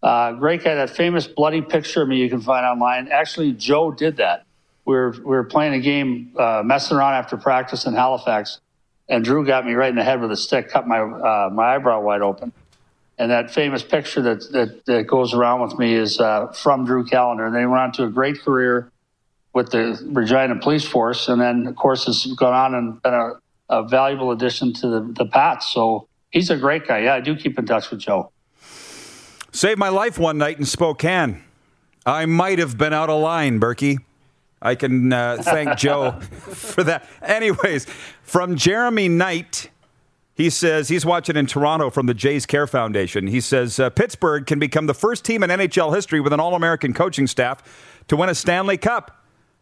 [0.00, 0.76] Uh, great guy.
[0.76, 3.08] That famous bloody picture of me you can find online.
[3.08, 4.44] Actually, Joe did that.
[4.84, 8.60] We were, we were playing a game, uh, messing around after practice in Halifax,
[9.08, 11.74] and Drew got me right in the head with a stick, cut my uh, my
[11.74, 12.52] eyebrow wide open.
[13.18, 17.04] And that famous picture that that, that goes around with me is uh, from Drew
[17.04, 17.44] Callender.
[17.44, 18.92] And they went on to a great career
[19.52, 23.32] with the Regina Police Force, and then of course has gone on and been a,
[23.68, 25.66] a valuable addition to the, the Pats.
[25.72, 27.00] So he's a great guy.
[27.00, 28.30] Yeah, I do keep in touch with Joe.
[29.52, 31.42] Saved my life one night in Spokane.
[32.04, 33.98] I might have been out of line, Berkey.
[34.60, 37.06] I can uh, thank Joe for that.
[37.22, 37.86] Anyways,
[38.22, 39.70] from Jeremy Knight,
[40.34, 43.26] he says he's watching in Toronto from the Jays Care Foundation.
[43.26, 46.54] He says uh, Pittsburgh can become the first team in NHL history with an All
[46.54, 47.62] American coaching staff
[48.08, 49.17] to win a Stanley Cup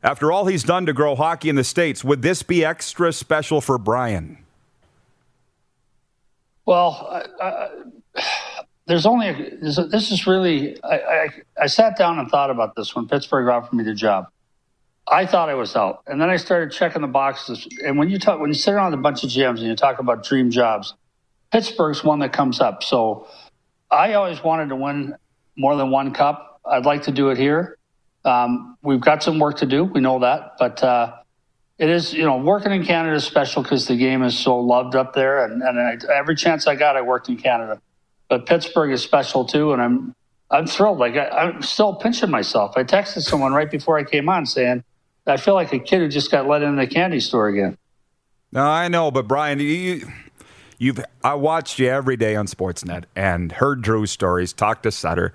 [0.06, 3.60] After all he's done to grow hockey in the States, would this be extra special
[3.60, 4.38] for Brian?
[6.64, 7.24] Well,
[8.86, 10.80] there's only a, this is really.
[10.84, 11.28] I, I,
[11.62, 14.28] I sat down and thought about this when Pittsburgh offered me the job.
[15.08, 17.66] I thought I was out, and then I started checking the boxes.
[17.84, 19.98] And when you talk, when you sit around a bunch of GMs and you talk
[19.98, 20.94] about dream jobs,
[21.50, 22.84] Pittsburgh's one that comes up.
[22.84, 23.26] So
[23.90, 25.16] I always wanted to win
[25.56, 26.60] more than one cup.
[26.64, 27.76] I'd like to do it here.
[28.26, 29.84] Um, we've got some work to do.
[29.84, 31.16] We know that, but uh,
[31.78, 34.96] it is you know working in Canada is special because the game is so loved
[34.96, 37.80] up there, and, and I, every chance I got, I worked in Canada.
[38.28, 40.14] But Pittsburgh is special too, and I'm
[40.50, 40.98] I'm thrilled.
[40.98, 42.76] Like I, I'm still pinching myself.
[42.76, 44.82] I texted someone right before I came on saying
[45.26, 47.76] I feel like a kid who just got let in the candy store again.
[48.52, 50.08] No, I know, but Brian, you,
[50.78, 55.34] you've I watched you every day on Sportsnet and heard Drew's stories, talked to Sutter.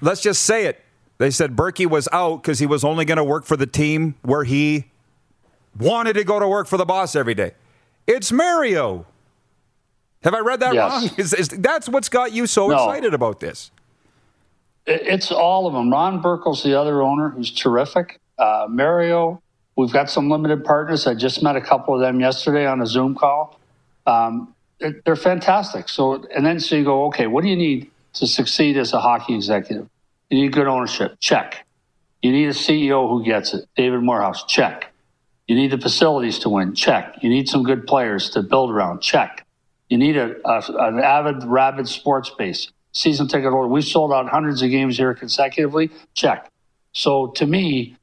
[0.00, 0.80] Let's just say it.
[1.18, 4.14] They said Berkey was out because he was only going to work for the team
[4.22, 4.86] where he
[5.78, 7.52] wanted to go to work for the boss every day.
[8.06, 9.04] It's Mario.
[10.22, 10.90] Have I read that Yes.
[10.92, 11.10] wrong?
[11.18, 12.74] Is, is, that's what's got you so No.
[12.74, 13.70] excited about this.
[14.86, 15.90] It's all of them.
[15.92, 18.18] Ron Burkle's the other owner who's terrific.
[18.38, 19.42] Uh, Mario,
[19.76, 21.06] we've got some limited partners.
[21.06, 23.58] I just met a couple of them yesterday on a Zoom call.
[24.06, 24.54] Um,
[25.04, 25.88] they're fantastic.
[25.88, 29.00] So, and then so you go, okay, what do you need to succeed as a
[29.00, 29.88] hockey executive?
[30.30, 31.18] You need good ownership.
[31.20, 31.66] Check.
[32.22, 33.66] You need a CEO who gets it.
[33.76, 34.44] David Morehouse.
[34.44, 34.92] Check.
[35.46, 36.74] You need the facilities to win.
[36.74, 37.16] Check.
[37.22, 39.00] You need some good players to build around.
[39.00, 39.46] Check.
[39.88, 42.70] You need a, a an avid, rabid sports base.
[42.92, 43.68] Season ticket holder.
[43.68, 45.90] We've sold out hundreds of games here consecutively.
[46.14, 46.50] Check.
[46.92, 47.96] So to me,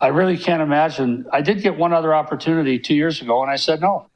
[0.00, 1.26] I really can't imagine.
[1.32, 4.06] I did get one other opportunity two years ago, and I said no.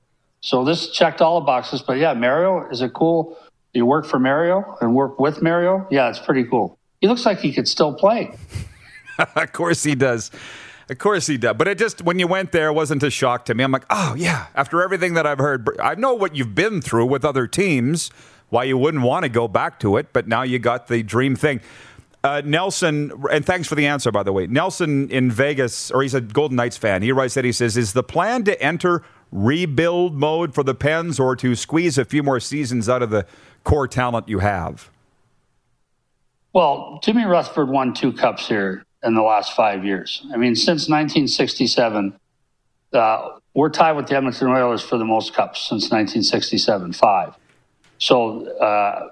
[0.41, 1.83] So this checked all the boxes.
[1.83, 3.37] But yeah, Mario is it cool?
[3.73, 5.87] You work for Mario and work with Mario?
[5.91, 6.78] Yeah, it's pretty cool.
[7.01, 8.37] He looks like he could still play.
[9.19, 10.31] of course he does.
[10.91, 11.55] Of course he does.
[11.57, 13.63] But it just when you went there wasn't a shock to me.
[13.63, 14.47] I'm like, oh yeah.
[14.55, 18.11] After everything that I've heard, I know what you've been through with other teams.
[18.49, 21.37] Why you wouldn't want to go back to it, but now you got the dream
[21.37, 21.61] thing.
[22.25, 24.47] Uh, Nelson, and thanks for the answer, by the way.
[24.47, 27.03] Nelson in Vegas, or he's a Golden Knights fan.
[27.03, 31.21] He writes that he says, "Is the plan to enter rebuild mode for the Pens,
[31.21, 33.27] or to squeeze a few more seasons out of the
[33.65, 34.91] core talent you have?"
[36.59, 40.27] Well, Jimmy Rutherford won two cups here in the last five years.
[40.35, 42.19] I mean, since 1967,
[42.93, 47.35] uh, we're tied with the Edmonton Oilers for the most cups since 1967, five.
[47.99, 49.11] So, uh,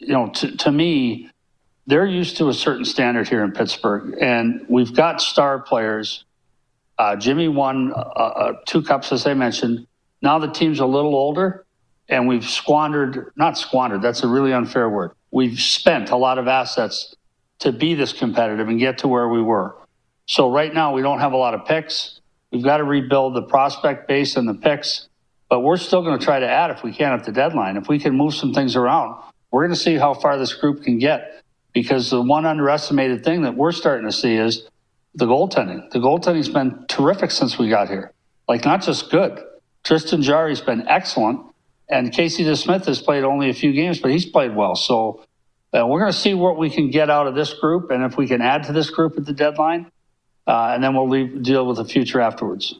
[0.00, 1.30] you know, to, to me,
[1.86, 6.26] they're used to a certain standard here in Pittsburgh, and we've got star players.
[6.98, 9.86] Uh, Jimmy won uh, uh, two cups, as I mentioned.
[10.20, 11.64] Now the team's a little older,
[12.06, 15.12] and we've squandered, not squandered, that's a really unfair word.
[15.36, 17.14] We've spent a lot of assets
[17.58, 19.76] to be this competitive and get to where we were.
[20.24, 22.22] So right now, we don't have a lot of picks.
[22.50, 25.08] We've got to rebuild the prospect base and the picks,
[25.50, 27.76] but we're still going to try to add if we can at the deadline.
[27.76, 29.14] If we can move some things around,
[29.50, 31.44] we're going to see how far this group can get.
[31.74, 34.66] Because the one underestimated thing that we're starting to see is
[35.16, 35.90] the goaltending.
[35.90, 38.10] The goaltending's been terrific since we got here.
[38.48, 39.38] Like, not just good.
[39.84, 41.40] Tristan Jarry's been excellent,
[41.88, 44.74] and Casey DeSmith has played only a few games, but he's played well.
[44.74, 45.24] So
[45.72, 48.16] uh, we're going to see what we can get out of this group, and if
[48.16, 49.90] we can add to this group at the deadline,
[50.46, 52.74] uh, and then we'll leave, deal with the future afterwards.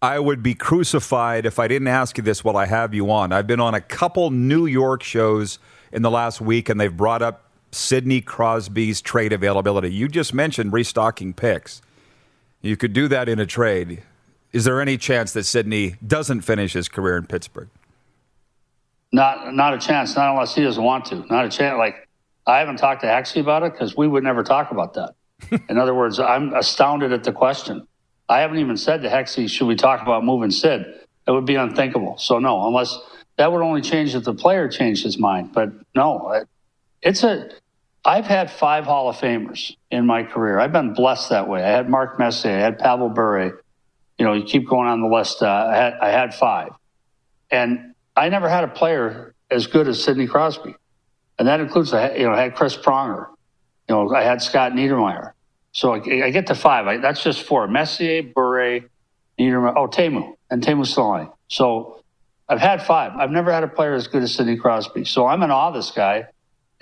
[0.00, 3.32] I would be crucified if I didn't ask you this while I have you on.
[3.32, 5.58] I've been on a couple New York shows
[5.92, 9.92] in the last week, and they've brought up Sidney Crosby's trade availability.
[9.92, 11.82] You just mentioned restocking picks.
[12.60, 14.02] You could do that in a trade.
[14.52, 17.68] Is there any chance that Sidney doesn't finish his career in Pittsburgh?
[19.12, 20.16] Not, not a chance.
[20.16, 21.16] Not unless he doesn't want to.
[21.30, 21.76] Not a chance.
[21.78, 22.08] Like
[22.46, 25.14] I haven't talked to Hexie about it because we would never talk about that.
[25.68, 27.86] in other words, I'm astounded at the question.
[28.28, 30.86] I haven't even said to Hexie, should we talk about moving Sid?
[31.26, 32.16] That would be unthinkable.
[32.18, 32.98] So no, unless
[33.36, 35.52] that would only change if the player changed his mind.
[35.52, 36.48] But no, it-
[37.02, 37.50] it's a.
[38.04, 40.58] I've had five Hall of Famers in my career.
[40.58, 41.62] I've been blessed that way.
[41.62, 43.60] I had Mark Messier, I had Pavel Bure.
[44.18, 45.42] You know, you keep going on the list.
[45.42, 46.70] Uh, I had I had five,
[47.50, 50.74] and I never had a player as good as Sidney Crosby,
[51.38, 53.26] and that includes I you know I had Chris Pronger,
[53.88, 55.32] you know I had Scott Niedermayer.
[55.72, 56.86] So I, I get to five.
[56.86, 58.80] I, that's just four: Messier, Bure,
[59.38, 59.74] Niedermayer.
[59.76, 61.32] Oh, Teemu and Teemu Selanne.
[61.48, 62.02] So
[62.48, 63.12] I've had five.
[63.16, 65.04] I've never had a player as good as Sidney Crosby.
[65.04, 66.26] So I'm in awe of this guy.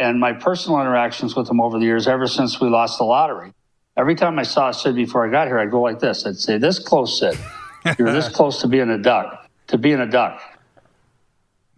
[0.00, 3.52] And my personal interactions with him over the years, ever since we lost the lottery,
[3.98, 6.24] every time I saw Sid before I got here, I'd go like this.
[6.24, 7.38] I'd say, "This close, Sid.
[7.98, 9.46] You're this close to being a duck.
[9.68, 10.40] To being a duck."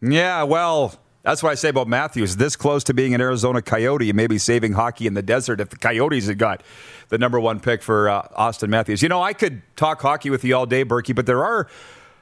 [0.02, 2.34] Yeah, well, That's what I say about Matthews.
[2.36, 5.60] This close to being an Arizona Coyote, you may be saving hockey in the desert
[5.60, 6.64] if the Coyotes had got
[7.10, 9.02] the number one pick for uh, Auston Matthews.
[9.02, 11.68] You know, I could talk hockey with you all day, Berkey, but there are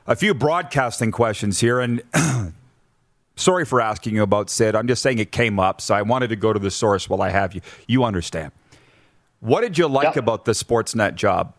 [0.06, 1.80] a few broadcasting questions here.
[1.80, 2.02] And
[3.36, 4.76] sorry for asking you about Sid.
[4.76, 7.22] I'm just saying it came up, so I wanted to go to the source while
[7.22, 7.62] I have you.
[7.88, 8.52] You understand.
[9.40, 10.16] What did you like Yep.
[10.18, 11.54] about the Sportsnet job?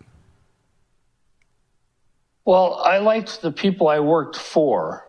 [2.45, 5.07] Well, I liked the people I worked for,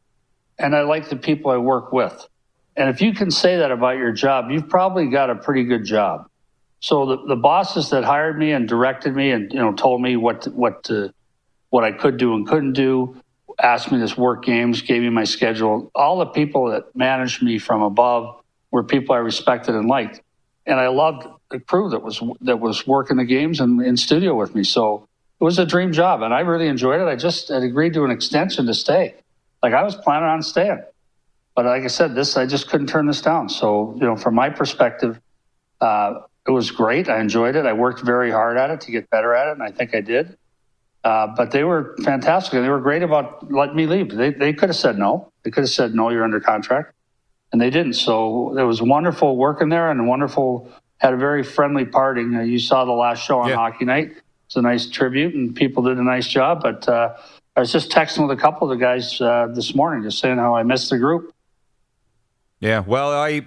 [0.59, 2.27] and I like the people I work with.
[2.77, 5.85] And if you can say that about your job, you've probably got a pretty good
[5.85, 6.29] job.
[6.81, 10.17] So the, the bosses that hired me and directed me and you know told me
[10.17, 11.13] what to, what to,
[11.71, 13.17] what I could do and couldn't do,
[13.63, 15.91] asked me to work games, gave me my schedule.
[15.95, 20.21] All the people that managed me from above were people I respected and liked,
[20.67, 24.35] and I loved the crew that was that was working the games and in studio
[24.35, 24.65] with me.
[24.65, 25.07] So
[25.41, 27.07] it was a dream job, and I really enjoyed it.
[27.07, 29.15] I just had agreed to an extension to stay.
[29.63, 30.83] Like I was planning on staying,
[31.55, 33.49] but like I said, this I just couldn't turn this down.
[33.49, 35.21] So you know, from my perspective,
[35.81, 37.09] uh, it was great.
[37.09, 37.65] I enjoyed it.
[37.65, 40.01] I worked very hard at it to get better at it, and I think I
[40.01, 40.37] did.
[41.05, 44.11] Uh, but they were fantastic, they were great about letting me leave.
[44.11, 45.33] They they could have said no.
[45.45, 46.11] They could have said no.
[46.11, 46.95] You're under contract,
[47.53, 47.95] and they didn't.
[47.95, 50.71] So it was wonderful working there, and wonderful.
[50.99, 52.33] Had a very friendly parting.
[52.37, 53.57] Uh, you saw the last show on Yeah.
[53.57, 54.13] Hockey Night.
[54.47, 56.63] It's a nice tribute, and people did a nice job.
[56.63, 57.15] But uh,
[57.55, 60.39] I was just texting with a couple of the guys uh, this morning, just saying
[60.39, 61.35] how I missed the group.
[62.61, 63.47] Yeah, well, I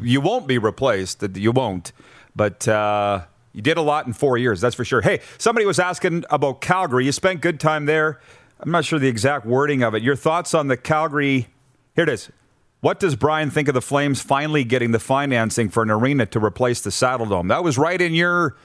[0.00, 1.24] you won't be replaced.
[1.36, 1.92] You won't,
[2.36, 4.60] but uh, you did a lot in four years.
[4.60, 5.00] That's for sure.
[5.00, 7.04] Hey, somebody was asking about Calgary.
[7.04, 8.20] You spent good time there.
[8.60, 10.02] I'm not sure the exact wording of it.
[10.02, 11.48] Your thoughts on the Calgary?
[11.96, 12.30] Here it is.
[12.80, 16.44] What does Brian think of the Flames finally getting the financing for an arena to
[16.44, 17.48] replace the Saddledome?
[17.48, 18.56] That was right in your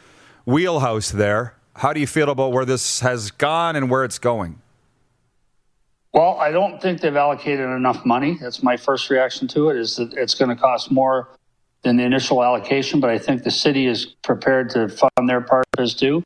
[0.46, 1.56] wheelhouse there.
[1.76, 4.62] How do you feel about where this has gone and where it's going?
[6.18, 8.40] Well, I don't think they've allocated enough money.
[8.42, 9.78] That's my first reaction to it.
[9.78, 11.30] Is that it's going to cost more
[11.84, 15.68] than the initial allocation, but I think the city is prepared to fund their part
[15.78, 16.24] as due.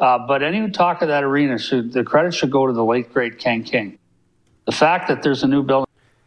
[0.00, 3.14] Uh, but any talk of that arena should the credit should go to the late
[3.14, 4.00] great Ken King.
[4.64, 5.86] The fact that there's a new building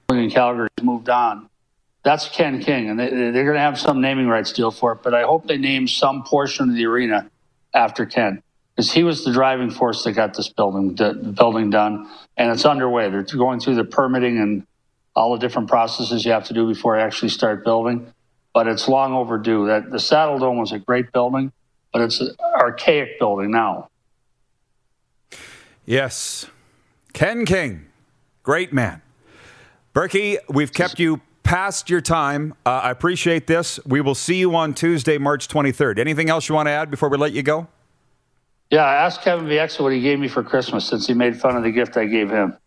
[0.10, 1.50] in Calgary has moved on.
[2.06, 5.00] That's Ken King, and they, they're going to have some naming rights deal for it.
[5.04, 7.30] But I hope they name some portion of the arena
[7.74, 8.42] after Ken,
[8.78, 10.94] because he was the driving force that got this building
[11.34, 13.10] building done, and it's underway.
[13.10, 14.68] They're going through the permitting and
[15.16, 18.14] all the different processes you have to do before you actually start building.
[18.54, 19.66] But it's long overdue.
[19.66, 21.52] That the Saddledome was a great building,
[21.92, 23.90] but it's an archaic building now.
[25.86, 26.46] Yes.
[27.14, 27.88] Ken King,
[28.44, 29.02] great man.
[29.94, 32.54] Burkie, we've kept you past your time.
[32.64, 33.80] Uh, I appreciate this.
[33.88, 35.98] We will see you on Tuesday, March 23rd.
[35.98, 37.68] Anything else you want to add before we let you go?
[38.70, 41.56] Yeah, I asked Kevin Bieksa what he gave me for Christmas since he made fun
[41.56, 42.58] of the gift I gave him.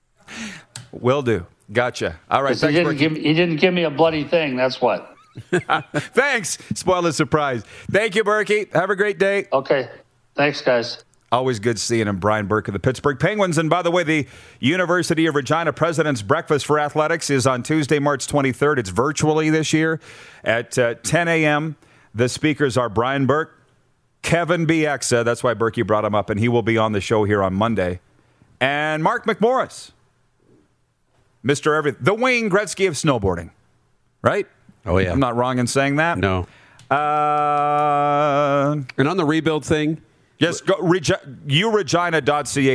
[0.93, 1.47] Will do.
[1.73, 2.19] Gotcha.
[2.31, 2.51] All right.
[2.51, 4.57] 'Cause He didn't, give, he didn't give me a bloody thing.
[4.57, 5.15] That's what.
[5.95, 6.59] Thanks.
[6.75, 7.65] Spoil the surprise.
[7.91, 8.67] Thank you, Burkie.
[8.73, 9.47] Have a great day.
[9.53, 9.89] Okay.
[10.35, 11.05] Thanks, guys.
[11.33, 13.57] Always good seeing him, Brian Burke of the Pittsburgh Penguins.
[13.57, 14.27] And by the way, the
[14.59, 18.79] University of Regina President's Breakfast for Athletics is on Tuesday, March 23rd.
[18.79, 20.01] It's virtually this year
[20.43, 21.77] at uh, 10 a.m.
[22.17, 23.60] The speakers are Brian Burke,
[24.23, 25.25] Kevin Bieksa.
[25.25, 27.55] That's why Burkie brought him up, and he will be on the show here on
[27.55, 28.01] Monday.
[28.61, 29.93] And Mark McMorris,
[31.45, 31.77] Mr.
[31.77, 33.51] Everything, the Wayne Gretzky of snowboarding,
[34.23, 34.47] right?
[34.87, 35.13] Oh, yeah.
[35.13, 36.19] I'm not wrong in saying that.
[36.19, 36.47] No.
[36.91, 40.01] Uh, And on the rebuild thing,
[40.39, 41.15] Just go regi-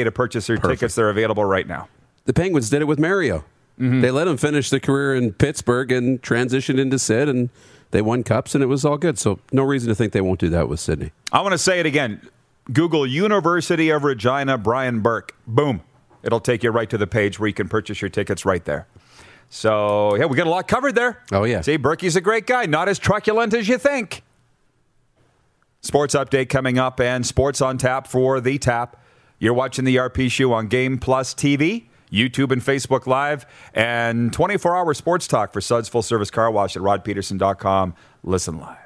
[0.04, 0.96] to purchase your tickets.
[0.96, 1.88] They're available right now.
[2.26, 3.44] the Penguins did it with Mario.
[3.78, 7.50] They let him finish the career in Pittsburgh and transitioned into Sid, and
[7.96, 9.18] they won cups, and it was all good.
[9.18, 11.12] So no reason to think they won't do that with Sidney.
[11.32, 12.22] I want to say it again.
[12.72, 15.36] Google University of Regina Brian Burke.
[15.48, 15.82] Boom.
[16.24, 18.88] It'll take you right to the page where you can purchase your tickets right there.
[19.50, 21.24] So, yeah, we got a lot covered there.
[21.32, 21.62] Oh, yeah.
[21.62, 22.66] See, Burkie's a great guy.
[22.66, 24.24] Not as truculent as you think.
[25.82, 29.00] Sports update coming up and sports on tap for the tap.
[29.38, 34.76] You're watching the RP show on Game Plus TV, YouTube and Facebook Live, and 24
[34.76, 37.94] hour sports talk for Suds Full Service Car Wash at rodpedersen.com.
[38.24, 38.78] Listen live.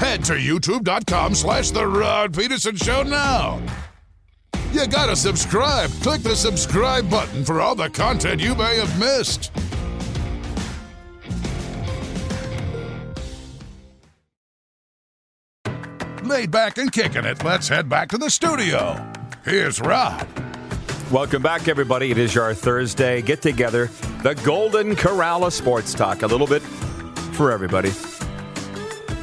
[0.00, 3.60] Head to youtube.com slash The Rod Pedersen Show now.
[4.72, 5.90] You gotta subscribe.
[6.02, 9.50] Click the subscribe button for all the content you may have missed.
[16.22, 19.02] Laid back and kicking it, let's head back to the studio.
[19.44, 20.47] Here's Rod.
[21.12, 22.10] Welcome back, everybody.
[22.10, 23.86] It is our Thursday get together,
[24.22, 26.20] the Golden Corral of Sports Talk.
[26.20, 26.60] A little bit
[27.32, 27.88] for everybody.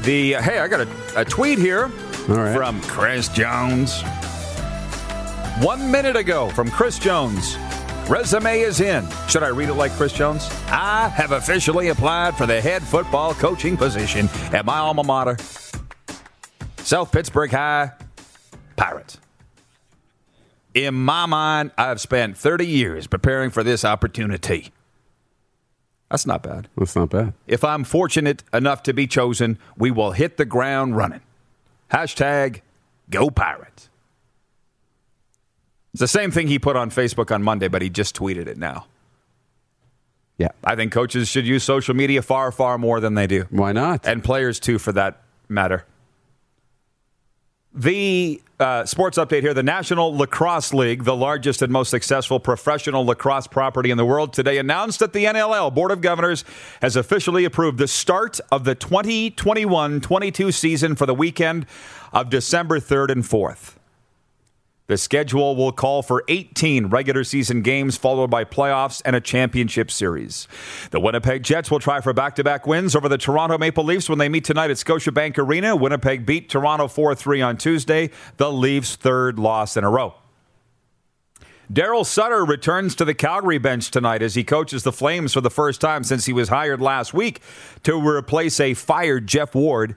[0.00, 1.86] The hey, I got a, a tweet here
[2.26, 2.56] right.
[2.56, 4.02] from Chris Jones.
[5.62, 7.56] One minute ago from Chris Jones.
[8.08, 9.06] Resume is in.
[9.28, 10.48] Should I read it like Chris Jones?
[10.66, 15.36] I have officially applied for the head football coaching position at my alma mater,
[16.78, 17.92] South Pittsburgh High
[18.74, 19.18] Pirates.
[20.76, 24.72] In my mind, I've spent 30 years preparing for this opportunity.
[26.10, 26.68] That's not bad.
[26.76, 27.32] That's not bad.
[27.46, 31.22] If I'm fortunate enough to be chosen, we will hit the ground running.
[31.90, 32.60] Hashtag
[33.08, 33.88] Go Pirates.
[35.94, 38.58] It's the same thing he put on Facebook on Monday, but he just tweeted it
[38.58, 38.84] now.
[40.36, 40.50] Yeah.
[40.62, 43.46] I think coaches should use social media far, far more than they do.
[43.48, 44.06] Why not?
[44.06, 45.86] And players, too, for that matter.
[47.78, 53.04] The uh, sports update here the National Lacrosse League, the largest and most successful professional
[53.04, 56.42] lacrosse property in the world, today announced that the NLL Board of Governors
[56.80, 61.66] has officially approved the start of the 2021 22 season for the weekend
[62.14, 63.75] of December 3rd and 4th.
[64.88, 69.90] The schedule will call for 18 regular season games, followed by playoffs and a championship
[69.90, 70.46] series.
[70.92, 74.08] The Winnipeg Jets will try for back to back wins over the Toronto Maple Leafs
[74.08, 75.74] when they meet tonight at Scotiabank Arena.
[75.74, 80.14] Winnipeg beat Toronto 4 3 on Tuesday, the Leafs' third loss in a row.
[81.72, 85.50] Darryl Sutter returns to the Calgary bench tonight as he coaches the Flames for the
[85.50, 87.40] first time since he was hired last week
[87.82, 89.96] to replace a fired Geoff Ward.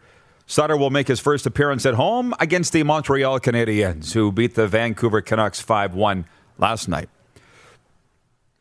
[0.49, 4.67] Sutter will make his first appearance at home against the Montreal Canadiens, who beat the
[4.67, 6.25] Vancouver Canucks 5 1
[6.57, 7.07] last night.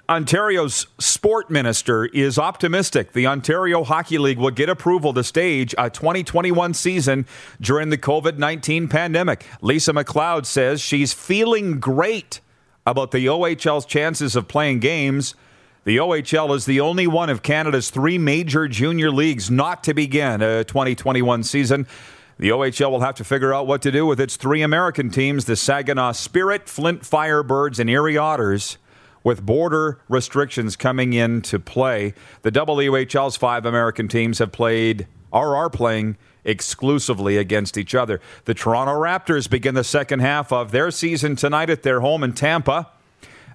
[0.06, 5.88] Ontario's sport minister is optimistic the Ontario Hockey League will get approval to stage a
[5.88, 7.24] 2021 season
[7.58, 9.46] during the COVID 19 pandemic.
[9.62, 12.42] Lisa MacLeod says she's feeling great
[12.84, 15.34] about the OHL's chances of playing games.
[15.84, 20.42] The OHL is the only one of Canada's three major junior leagues not to begin
[20.42, 21.86] a 2021 season.
[22.38, 25.44] The OHL will have to figure out what to do with its three American teams
[25.44, 28.78] the Saginaw Spirit, Flint Firebirds, and Erie Otters
[29.24, 32.14] with border restrictions coming into play.
[32.42, 38.20] The WHL's five American teams have played or are playing exclusively against each other.
[38.46, 42.32] The Toronto Raptors begin the second half of their season tonight at their home in
[42.32, 42.88] Tampa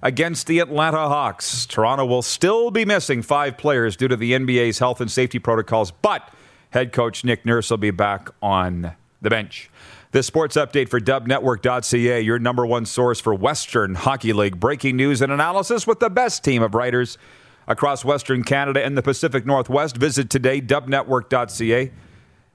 [0.04, 1.64] against the Atlanta Hawks.
[1.66, 5.90] Toronto will still be missing five players due to the NBA's health and safety protocols,
[5.90, 6.32] but
[6.70, 8.92] head coach Nick Nurse will be back on
[9.22, 9.70] the bench.
[10.12, 15.22] This sports update for dubnetwork.ca, your number one source for Western Hockey League breaking news
[15.22, 17.18] and analysis with the best team of writers
[17.66, 19.96] across Western Canada and the Pacific Northwest.
[19.96, 21.90] Visit today, dubnetwork.ca.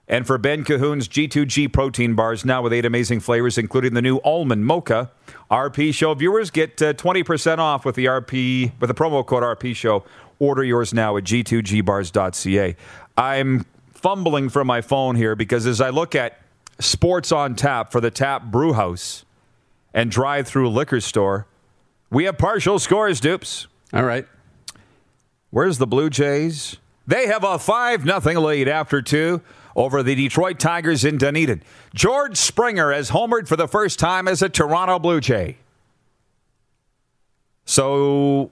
[0.10, 4.18] And for Ben Cahoon's G2G protein bars, now with eight amazing flavors, including the new
[4.24, 5.12] almond mocha.
[5.52, 9.76] RP Show viewers get uh, 20% off with the RP with the promo code RP
[9.76, 10.04] Show.
[10.40, 12.76] Order yours now at g2gbars.ca.
[13.18, 16.42] I'm fumbling for my phone here because as I look at
[16.80, 19.26] sports on tap for the Tap Brew House
[19.94, 21.46] and drive through liquor store,
[22.10, 23.68] we have partial scores, dupes.
[23.94, 24.26] All right.
[25.52, 26.78] Where's the Blue Jays?
[27.06, 29.42] They have a 5 0 lead after two
[29.76, 31.64] over the Detroit Tigers in Dunedin.
[31.94, 35.58] George Springer has homered for the first time as a Toronto Blue Jay.
[37.66, 38.52] So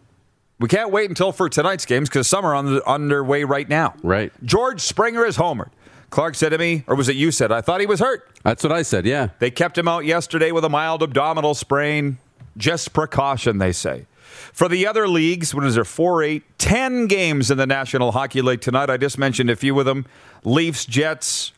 [0.59, 3.95] we can't wait until for tonight's games because some are on the, underway right now.
[4.03, 4.31] Right.
[4.43, 5.69] George Springer is homered.
[6.09, 7.51] Clark said to me, or was it you said?
[7.51, 8.29] I thought he was hurt.
[8.43, 9.29] That's what I said, yeah.
[9.39, 12.17] They kept him out yesterday with a mild abdominal sprain.
[12.55, 14.05] Just precaution, they say.
[14.57, 15.85] For the other leagues, what is there?
[15.85, 18.89] Four, eight, ten games in the National Hockey League tonight.
[18.89, 20.07] I just mentioned a few of them
[20.43, 21.51] Leafs, Jets,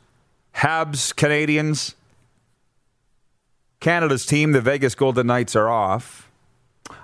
[0.57, 1.95] Habs, Canadians.
[3.79, 6.29] Canada's team, the Vegas Golden Knights, are off.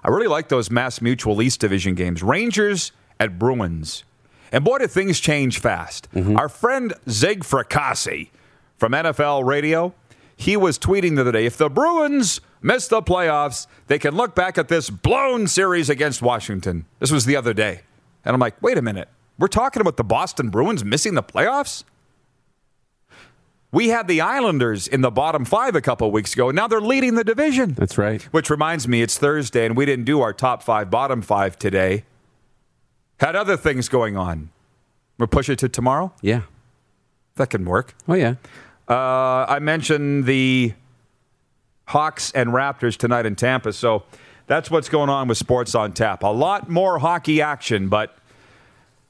[0.03, 2.21] I really like those Mass Mutual East Division games.
[2.21, 4.03] Rangers at Bruins.
[4.51, 6.11] And boy, do things change fast.
[6.11, 6.35] Mm-hmm.
[6.35, 8.31] Our friend Zig Fracassi
[8.75, 9.93] from NFL Radio,
[10.35, 14.35] he was tweeting the other day if the Bruins miss the playoffs, they can look
[14.35, 16.85] back at this blown series against Washington.
[16.99, 17.81] This was the other day.
[18.25, 19.07] And I'm like, wait a minute.
[19.37, 21.83] We're talking about the Boston Bruins missing the playoffs?
[23.71, 26.49] We had the Islanders in the bottom five a couple weeks ago.
[26.49, 27.73] Now they're leading the division.
[27.73, 28.21] That's right.
[28.33, 32.05] Which reminds me, it's Thursday, and we didn't do our top five, bottom five today.
[33.19, 34.49] Had other things going on.
[35.17, 36.13] We'll push it to tomorrow?
[36.21, 36.43] Yeah.
[37.35, 37.95] That can work.
[38.07, 38.35] Oh, yeah.
[38.87, 40.73] Uh, I mentioned the
[41.87, 44.03] Hawks and Raptors tonight in Tampa, so
[44.47, 46.23] that's what's going on with Sports on Tap.
[46.23, 48.15] A lot more hockey action, but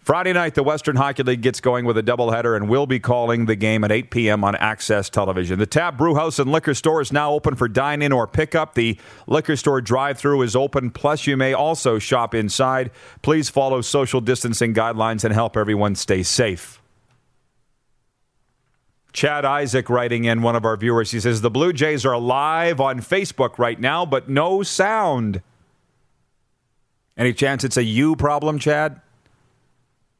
[0.05, 3.47] Friday night, the Western Hockey League gets going with a doubleheader, and we'll be calling
[3.47, 4.43] the game at 8 p.m.
[4.43, 5.57] on Access Television.
[5.57, 8.75] The Tap Brewhouse and Liquor Store is now open for dine in or pickup.
[8.75, 12.91] The liquor store drive through is open, plus, you may also shop inside.
[13.23, 16.79] Please follow social distancing guidelines and help everyone stay safe.
[19.15, 22.81] Chad Isaac writing in, one of our viewers, he says, The Blue Jays are live
[22.81, 25.41] on Facebook right now, but no sound.
[27.15, 28.99] Any chance it's a you problem, Chad?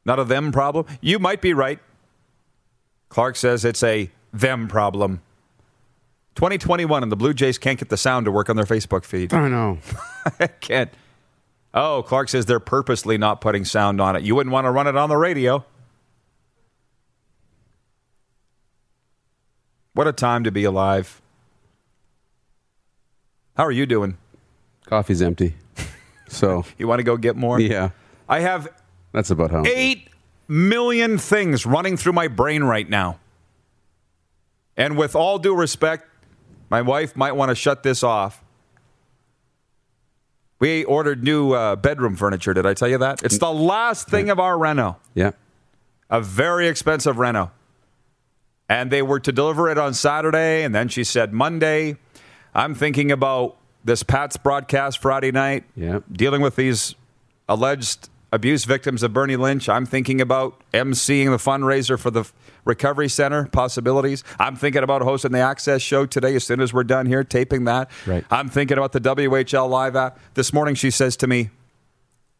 [0.06, 0.86] Not a them problem?
[1.02, 1.78] You might be right.
[3.10, 5.20] Clark says it's a them problem.
[6.36, 9.34] 2021 and the Blue Jays can't get the sound to work on their Facebook feed.
[9.34, 9.78] I know.
[10.60, 10.90] can't.
[11.74, 14.22] Oh, Clark says they're purposely not putting sound on it.
[14.22, 15.66] You wouldn't want to run it on the radio.
[19.96, 21.22] What a time to be alive.
[23.56, 24.18] How are you doing?
[24.84, 25.54] Coffee's empty.
[26.28, 27.58] So, You want to go get more?
[27.58, 27.90] yeah,
[28.28, 28.68] I have
[29.12, 29.62] that's about how.
[29.64, 30.10] eight
[30.48, 33.18] million things running through my brain right now.
[34.76, 36.06] And with all due respect,
[36.68, 38.44] my wife might want to shut this off.
[40.58, 42.52] We ordered new uh, bedroom furniture.
[42.52, 43.22] Did I tell you that?
[43.22, 45.30] It's the last thing of our reno, Yeah.
[46.10, 47.50] a very expensive reno.
[48.68, 50.62] And they were to deliver it on Saturday.
[50.64, 51.96] And then she said, Monday,
[52.54, 56.00] I'm thinking about this Pat's broadcast Friday night, Yeah.
[56.10, 56.94] dealing with these
[57.48, 59.68] alleged abuse victims of Bernie Lynch.
[59.68, 62.24] I'm thinking about emceeing the fundraiser for the
[62.64, 64.24] Recovery Center possibilities.
[64.40, 67.64] I'm thinking about hosting the Access show today as soon as we're done here, taping
[67.66, 67.88] that.
[68.04, 68.24] Right.
[68.28, 70.18] I'm thinking about the WHL live app.
[70.34, 71.50] This morning she says to me,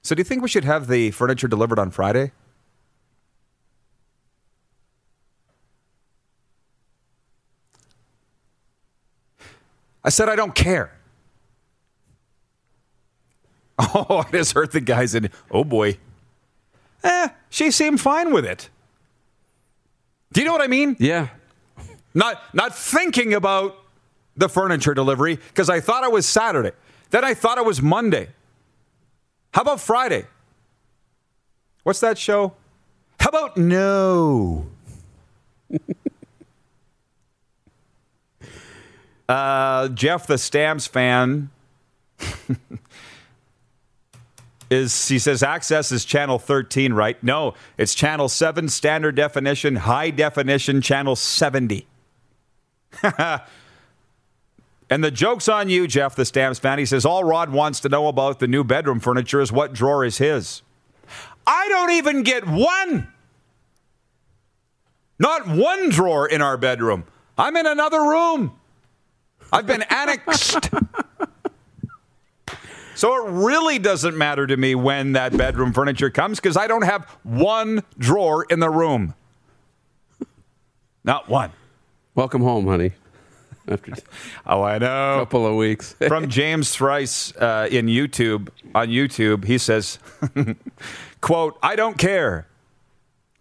[0.02, 2.32] So do you think we should have the furniture delivered on Friday?
[10.06, 10.92] I said, I don't care.
[13.78, 15.98] Oh, I just heard the guys in, oh boy.
[17.04, 18.70] Eh, she seemed fine with it.
[20.32, 20.96] Do you know what I mean?
[20.98, 21.28] Yeah.
[22.14, 23.76] Not not thinking about
[24.34, 26.72] the furniture delivery because I thought it was Saturday.
[27.10, 28.28] Then I thought it was Monday.
[29.52, 30.24] How about Friday?
[31.82, 32.54] What's that show?
[33.20, 34.66] How about no?
[39.28, 41.50] Uh, Jeff, the Stamps fan,
[44.70, 47.22] is he says access is channel 13, right?
[47.22, 51.86] No, it's channel 7, standard definition, high definition, channel 70.
[54.90, 56.78] and the joke's on you, Jeff, the Stamps fan.
[56.78, 60.04] He says all Rod wants to know about the new bedroom furniture is what drawer
[60.04, 60.62] is his.
[61.46, 63.12] I don't even get one.
[65.18, 67.04] Not one drawer in our bedroom.
[67.38, 68.52] I'm in another room.
[69.52, 70.68] I've been annexed.
[72.94, 76.84] So it really doesn't matter to me when that bedroom furniture comes because I don't
[76.84, 79.14] have one drawer in the room.
[81.04, 81.52] Not one.
[82.14, 82.92] Welcome home, honey.
[83.68, 83.96] After a
[84.46, 85.16] Oh, I know.
[85.18, 85.94] couple of weeks.
[86.08, 89.98] From James Thrice uh, in YouTube on YouTube, he says,
[91.20, 92.46] "quote I don't care."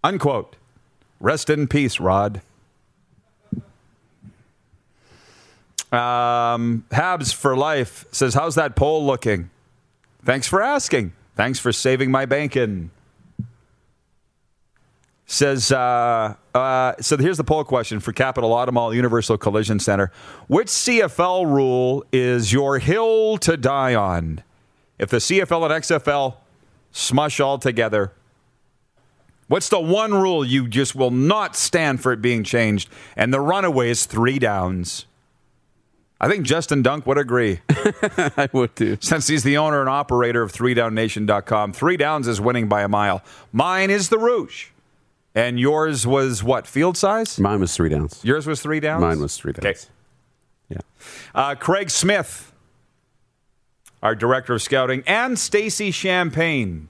[0.04, 0.58] Unquote.
[1.22, 2.42] Rest in peace, Rod.
[5.96, 9.50] Um, Habs for life says, "How's that poll looking?"
[10.26, 11.14] Thanks for asking.
[11.36, 12.90] Thanks for saving my bacon.
[15.28, 20.12] Says, uh, uh, so here's the poll question for Capital Automall Universal Collision Center.
[20.48, 24.44] Which CFL rule is your hill to die on?
[24.98, 26.36] If the CFL and XFL
[26.92, 28.14] smush all together,
[29.48, 32.90] what's the one rule you just will not stand for it being changed?
[33.16, 35.06] And the runaway is three downs.
[36.20, 38.98] I think Justin Dunk would agree I would too.
[39.02, 41.74] since he's the owner and operator of 3downnation.com.
[41.74, 43.22] Three Downs is winning by a mile.
[43.52, 44.68] Mine is the Rouge.
[45.36, 47.38] And yours was what, field size?
[47.40, 48.22] Mine was three downs.
[48.24, 49.02] Yours was three downs?
[49.02, 49.66] Mine was three downs.
[49.66, 49.78] Okay.
[50.70, 50.78] Yeah.
[51.36, 52.54] Uh, Craig Smith,
[54.02, 56.88] our director of scouting, and Stacy Champagne,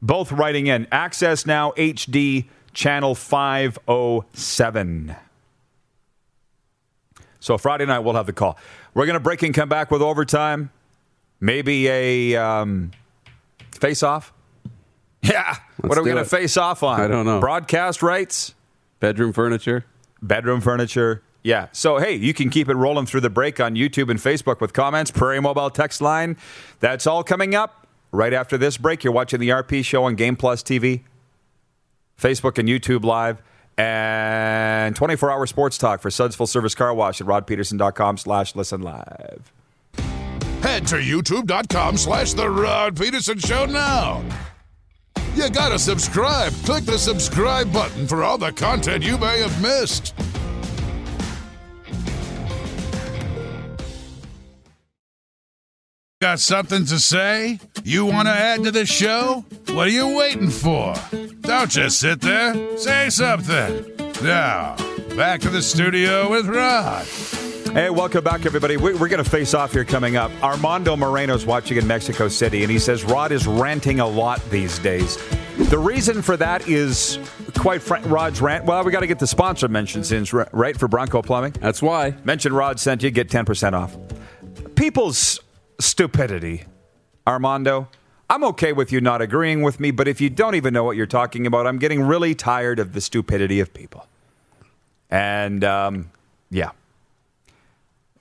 [0.00, 5.16] both writing in Access Now HD channel 507.
[7.40, 8.56] So Friday night we'll have the call.
[8.94, 10.70] We're going to break and come back with overtime,
[11.40, 12.92] maybe a um,
[13.72, 14.32] face off.
[15.22, 15.56] Yeah.
[15.82, 16.98] what are we going to face off on?
[16.98, 17.40] I don't know.
[17.40, 18.54] Broadcast rights
[19.00, 19.84] Bedroom furniture.
[20.22, 21.22] bedroom furniture.
[21.42, 21.68] Yeah.
[21.72, 24.72] So, hey, you can keep it rolling through the break on YouTube and Facebook with
[24.72, 26.38] comments, Prairie Mobile text line.
[26.80, 29.04] That's all coming up right after this break.
[29.04, 31.02] You're watching the RP show on Game Plus TV,
[32.18, 33.42] Facebook and YouTube Live,
[33.80, 39.52] and 24-hour sports talk for Suds Full Service Car Wash at rodpedersen.com slash listen live.
[40.62, 44.22] Head to youtube.com slash The Rod Pedersen Show now.
[45.34, 46.52] You gotta subscribe.
[46.64, 50.14] Click the subscribe button for all the content you may have missed.
[56.20, 57.58] Got something to say?
[57.82, 59.42] You want to add to the show?
[59.70, 60.94] What are you waiting for?
[61.40, 62.76] Don't just sit there.
[62.76, 63.86] Say something.
[64.22, 64.76] Now,
[65.16, 67.06] back to the studio with Rod.
[67.72, 68.76] Hey, welcome back, everybody.
[68.76, 70.30] We- We're going to face off here coming up.
[70.42, 74.78] Armando Moreno's watching in Mexico City, and he says Rod is ranting a lot these
[74.80, 75.16] days.
[75.70, 77.18] The reason for that is
[77.56, 78.04] quite frank.
[78.10, 78.66] Rod's rant.
[78.66, 81.52] Well, we got to get the sponsor mentions in, right, for Bronco Plumbing.
[81.60, 82.14] That's why.
[82.24, 83.96] Mention Rod sent you, get 10% off.
[84.74, 85.40] People's
[85.80, 86.64] stupidity,
[87.26, 87.88] Armando.
[88.28, 90.96] I'm okay with you not agreeing with me, but if you don't even know what
[90.96, 94.06] you're talking about, I'm getting really tired of the stupidity of people.
[95.10, 96.10] And um,
[96.50, 96.70] yeah.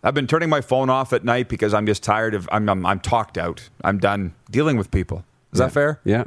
[0.01, 2.85] I've been turning my phone off at night because I'm just tired of, I'm, I'm,
[2.85, 3.69] I'm talked out.
[3.83, 5.25] I'm done dealing with people.
[5.51, 5.99] Is that fair?
[6.03, 6.23] Yeah.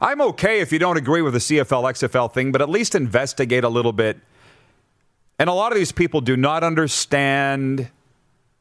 [0.00, 3.64] I'm okay if you don't agree with the CFL XFL thing, but at least investigate
[3.64, 4.18] a little bit.
[5.38, 7.90] And a lot of these people do not understand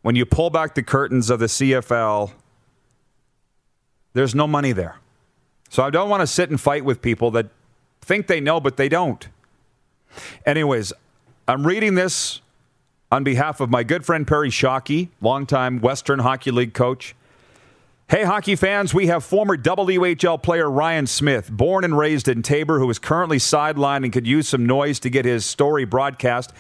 [0.03, 2.31] when you pull back the curtains of the CFL,
[4.13, 4.97] there's no money there.
[5.69, 7.47] So I don't want to sit and fight with people that
[8.01, 9.27] think they know, but they don't.
[10.45, 10.93] Anyways,
[11.47, 12.41] I'm reading this
[13.11, 17.15] on behalf of my good friend Perry Shockey, longtime Western Hockey League coach.
[18.09, 22.77] Hey, hockey fans, we have former WHL player Ryan Smith, born and raised in Taber,
[22.77, 26.53] who is currently sidelined and could use some noise to get his story broadcast.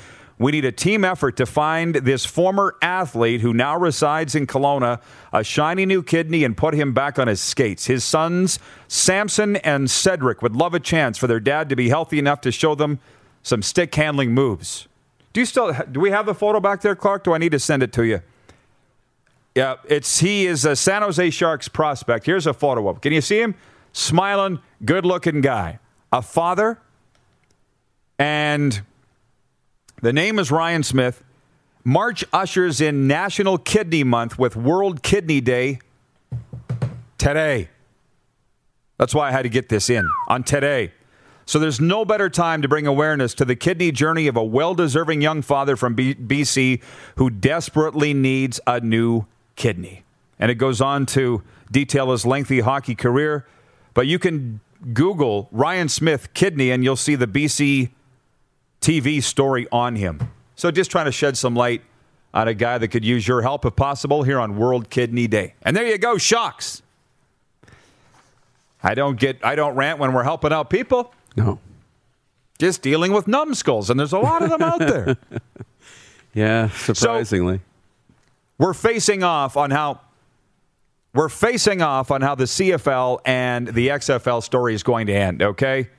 [0.43, 5.01] We need a team effort to find this former athlete who now resides in Kelowna
[5.31, 7.85] a shiny new kidney and put him back on his skates.
[7.85, 12.19] His sons, Samson and Cedric, would love a chance for their dad to be healthy
[12.19, 12.99] enough to show them
[13.41, 14.89] some stick handling moves.
[15.31, 17.23] Do you still do we have the photo back there, Clark?
[17.23, 18.19] Do I need to send it to you?
[19.55, 22.25] Yeah, it's he is a San Jose Sharks prospect.
[22.25, 22.97] Here's a photo of.
[22.97, 22.99] him.
[22.99, 23.55] Can you see him?
[23.93, 25.79] Smiling, good-looking guy.
[26.11, 26.79] A father
[28.19, 28.81] and
[30.03, 31.23] the name is Ryan Smith.
[31.85, 35.79] March ushers in National Kidney Month with World Kidney Day
[37.17, 37.69] today.
[38.97, 40.91] That's why I had to get this in on today.
[41.45, 44.75] So there's no better time to bring awareness to the kidney journey of a well
[44.75, 46.81] deserving young father from B- BC
[47.15, 49.25] who desperately needs a new
[49.55, 50.03] kidney.
[50.37, 53.47] And it goes on to detail his lengthy hockey career.
[53.93, 54.59] But you can
[54.91, 57.91] Google Ryan Smith kidney and you'll see the BC
[58.83, 60.29] TV story on him.
[60.55, 61.81] So just trying to shed some light
[62.33, 65.55] on a guy that could use your help if possible here on World Kidney Day.
[65.63, 66.81] And there you go, shocks.
[68.83, 71.13] I don't get I don't rant when we're helping out people.
[71.37, 71.59] No.
[72.59, 75.17] Just dealing with numbskulls, and there's a lot of them out there.
[76.35, 77.61] Yeah, surprisingly.
[78.57, 80.01] We're facing off on how
[81.13, 85.43] we're facing off on how the CFL and the XFL story is going to end,
[85.43, 85.89] okay?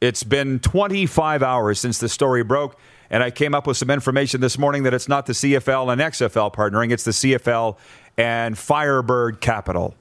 [0.00, 2.78] It's been 25 hours since the story broke,
[3.10, 6.00] and I came up with some information this morning that it's not the CFL and
[6.00, 7.76] XFL partnering, it's the CFL
[8.16, 9.94] and Firebird Capital.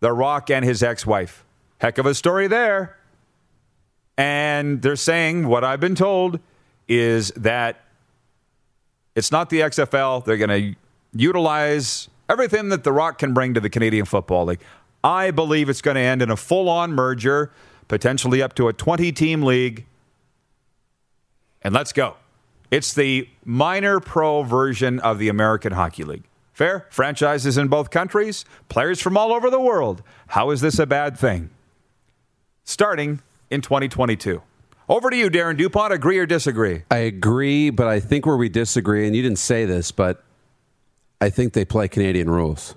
[0.00, 1.44] The Rock and his ex wife.
[1.78, 2.96] Heck of a story there.
[4.16, 6.40] And they're saying what I've been told
[6.88, 7.84] is that
[9.14, 10.24] it's not the XFL.
[10.24, 10.78] They're going to
[11.14, 14.60] utilize everything that The Rock can bring to the Canadian Football League.
[15.04, 17.52] I believe it's going to end in a full on merger,
[17.92, 19.84] potentially up to a 20 team league.
[21.60, 22.16] And let's go.
[22.70, 26.22] It's the minor pro version of the American Hockey League.
[26.54, 26.86] Fair?
[26.88, 30.02] Franchises in both countries, players from all over the world.
[30.28, 31.50] How is this a bad thing?
[32.64, 33.20] Starting
[33.50, 34.40] in 2022.
[34.88, 35.92] Over to you, Darren DuPont.
[35.92, 36.84] Agree or disagree?
[36.90, 40.24] I agree, but I think where we disagree, and you didn't say this, but
[41.20, 42.74] I think they play Canadian rules.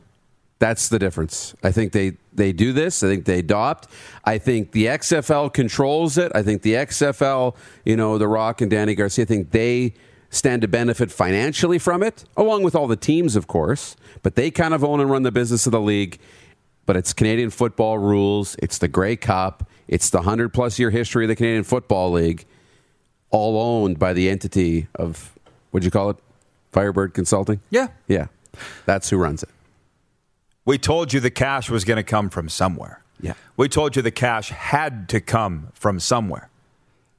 [0.59, 1.55] That's the difference.
[1.63, 3.03] I think they, they do this.
[3.03, 3.87] I think they adopt.
[4.23, 6.31] I think the XFL controls it.
[6.35, 9.93] I think the XFL, you know, The Rock and Dany Garcia, I think they
[10.29, 13.95] stand to benefit financially from it, along with all the teams, of course.
[14.21, 16.19] But they kind of own and run the business of the league.
[16.85, 18.55] But it's Canadian football rules.
[18.59, 19.67] It's the Grey Cup.
[19.87, 22.45] It's the 100 plus year history of the Canadian Football League,
[23.29, 25.37] all owned by the entity of,
[25.71, 26.17] what'd you call it?
[26.71, 27.59] Firebird Consulting?
[27.69, 27.87] Yeah.
[28.07, 28.27] Yeah.
[28.85, 29.49] That's who runs it.
[30.65, 33.03] We told you the cash was going to come from somewhere.
[33.21, 33.33] Yeah.
[33.55, 36.49] We told you the cash had to come from somewhere.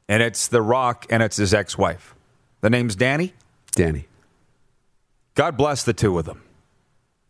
[0.09, 2.15] And it's The Rock and it's his ex wife.
[2.61, 3.33] The name's Dany.
[3.77, 4.05] Dany.
[5.35, 6.43] God bless the two of them.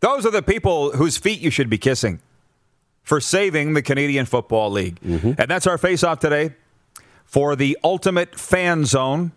[0.00, 2.20] Those are the people whose feet you should be kissing
[3.02, 5.00] for saving the Canadian Football League.
[5.00, 5.32] Mm-hmm.
[5.38, 6.54] And that's our face off today
[7.24, 9.32] for the Ultimate Fan Zone.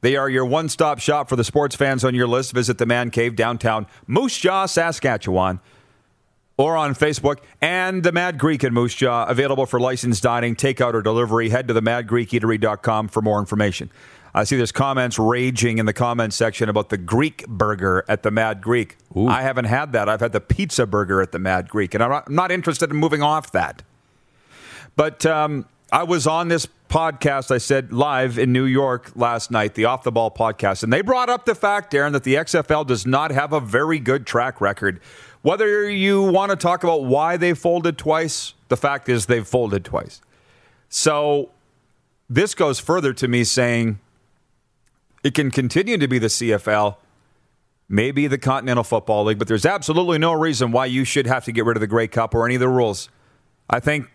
[0.00, 2.52] They are your one stop shop for the sports fans on your list.
[2.52, 5.60] Visit the Man Cave downtown Moose Jaw, Saskatchewan,
[6.56, 7.38] or on Facebook.
[7.60, 11.48] And the Mad Greek in Moose Jaw, available for licensed dining, takeout, or delivery.
[11.48, 13.90] Head to the madgreekeatery.com for more information.
[14.36, 18.32] I see there's comments raging in the comments section about the Greek burger at the
[18.32, 18.96] Mad Greek.
[19.16, 20.08] I haven't had that.
[20.08, 22.90] I've had the pizza burger at the Mad Greek, and I'm not, I'm not interested
[22.90, 23.84] in moving off that.
[24.96, 29.74] But um, I was on this podcast, I said live in New York last night,
[29.74, 32.86] the Off the Ball podcast, and they brought up the fact, Darren, that the XFL
[32.86, 35.00] does not have a very good track record.
[35.44, 39.84] Whether you want to talk about why they folded twice, the fact is they've folded
[39.84, 40.22] twice.
[40.88, 41.50] So
[42.30, 43.98] this goes further to me saying
[45.22, 46.96] it can continue to be the CFL,
[47.90, 51.52] maybe the Continental Football League, but there's absolutely no reason why you should have to
[51.52, 53.10] get rid of the Grey Cup or any of the rules.
[53.68, 54.06] I think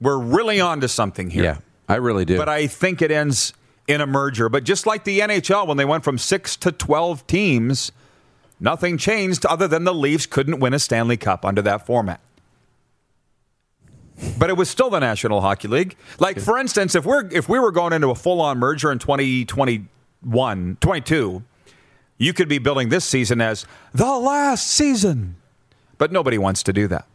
[0.00, 1.44] we're really on to something here.
[1.44, 1.58] Yeah,
[1.90, 2.38] I really do.
[2.38, 3.52] But I think it ends
[3.86, 4.48] in a merger.
[4.48, 7.92] But just like the NHL, when they went from six to 12 teams,
[8.60, 12.20] nothing changed other than the Leafs couldn't win a Stanley Cup under that format.
[14.38, 15.96] But it was still the National Hockey League.
[16.18, 18.98] Like, for instance, if we're if we were going into a full on merger in
[18.98, 21.42] 2021, 22,
[22.18, 25.36] you could be building this season as the last season.
[25.96, 27.06] But nobody wants to do that.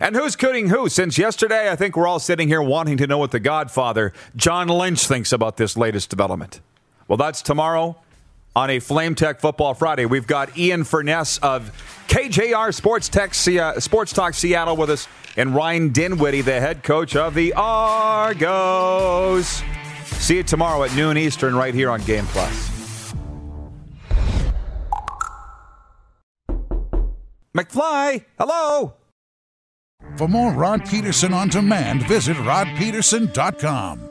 [0.00, 0.88] And who's kidding who?
[0.88, 4.68] Since yesterday, I think we're all sitting here wanting to know what the Godfather, John
[4.68, 6.60] Lynch, thinks about this latest development.
[7.06, 7.96] Well, that's tomorrow
[8.56, 10.06] on a Flame Tech Football Friday.
[10.06, 11.70] We've got Ian Furness of
[12.08, 17.14] KJR Sports Tech, uh, Sports Talk Seattle with us, and Ryan Dinwiddie, the head coach
[17.14, 19.62] of the Argos.
[20.04, 22.68] See you tomorrow at noon Eastern, right here on Game Plus.
[27.56, 28.94] McFly, hello.
[30.16, 34.10] For more Rod Pedersen on demand, visit rodpedersen.com.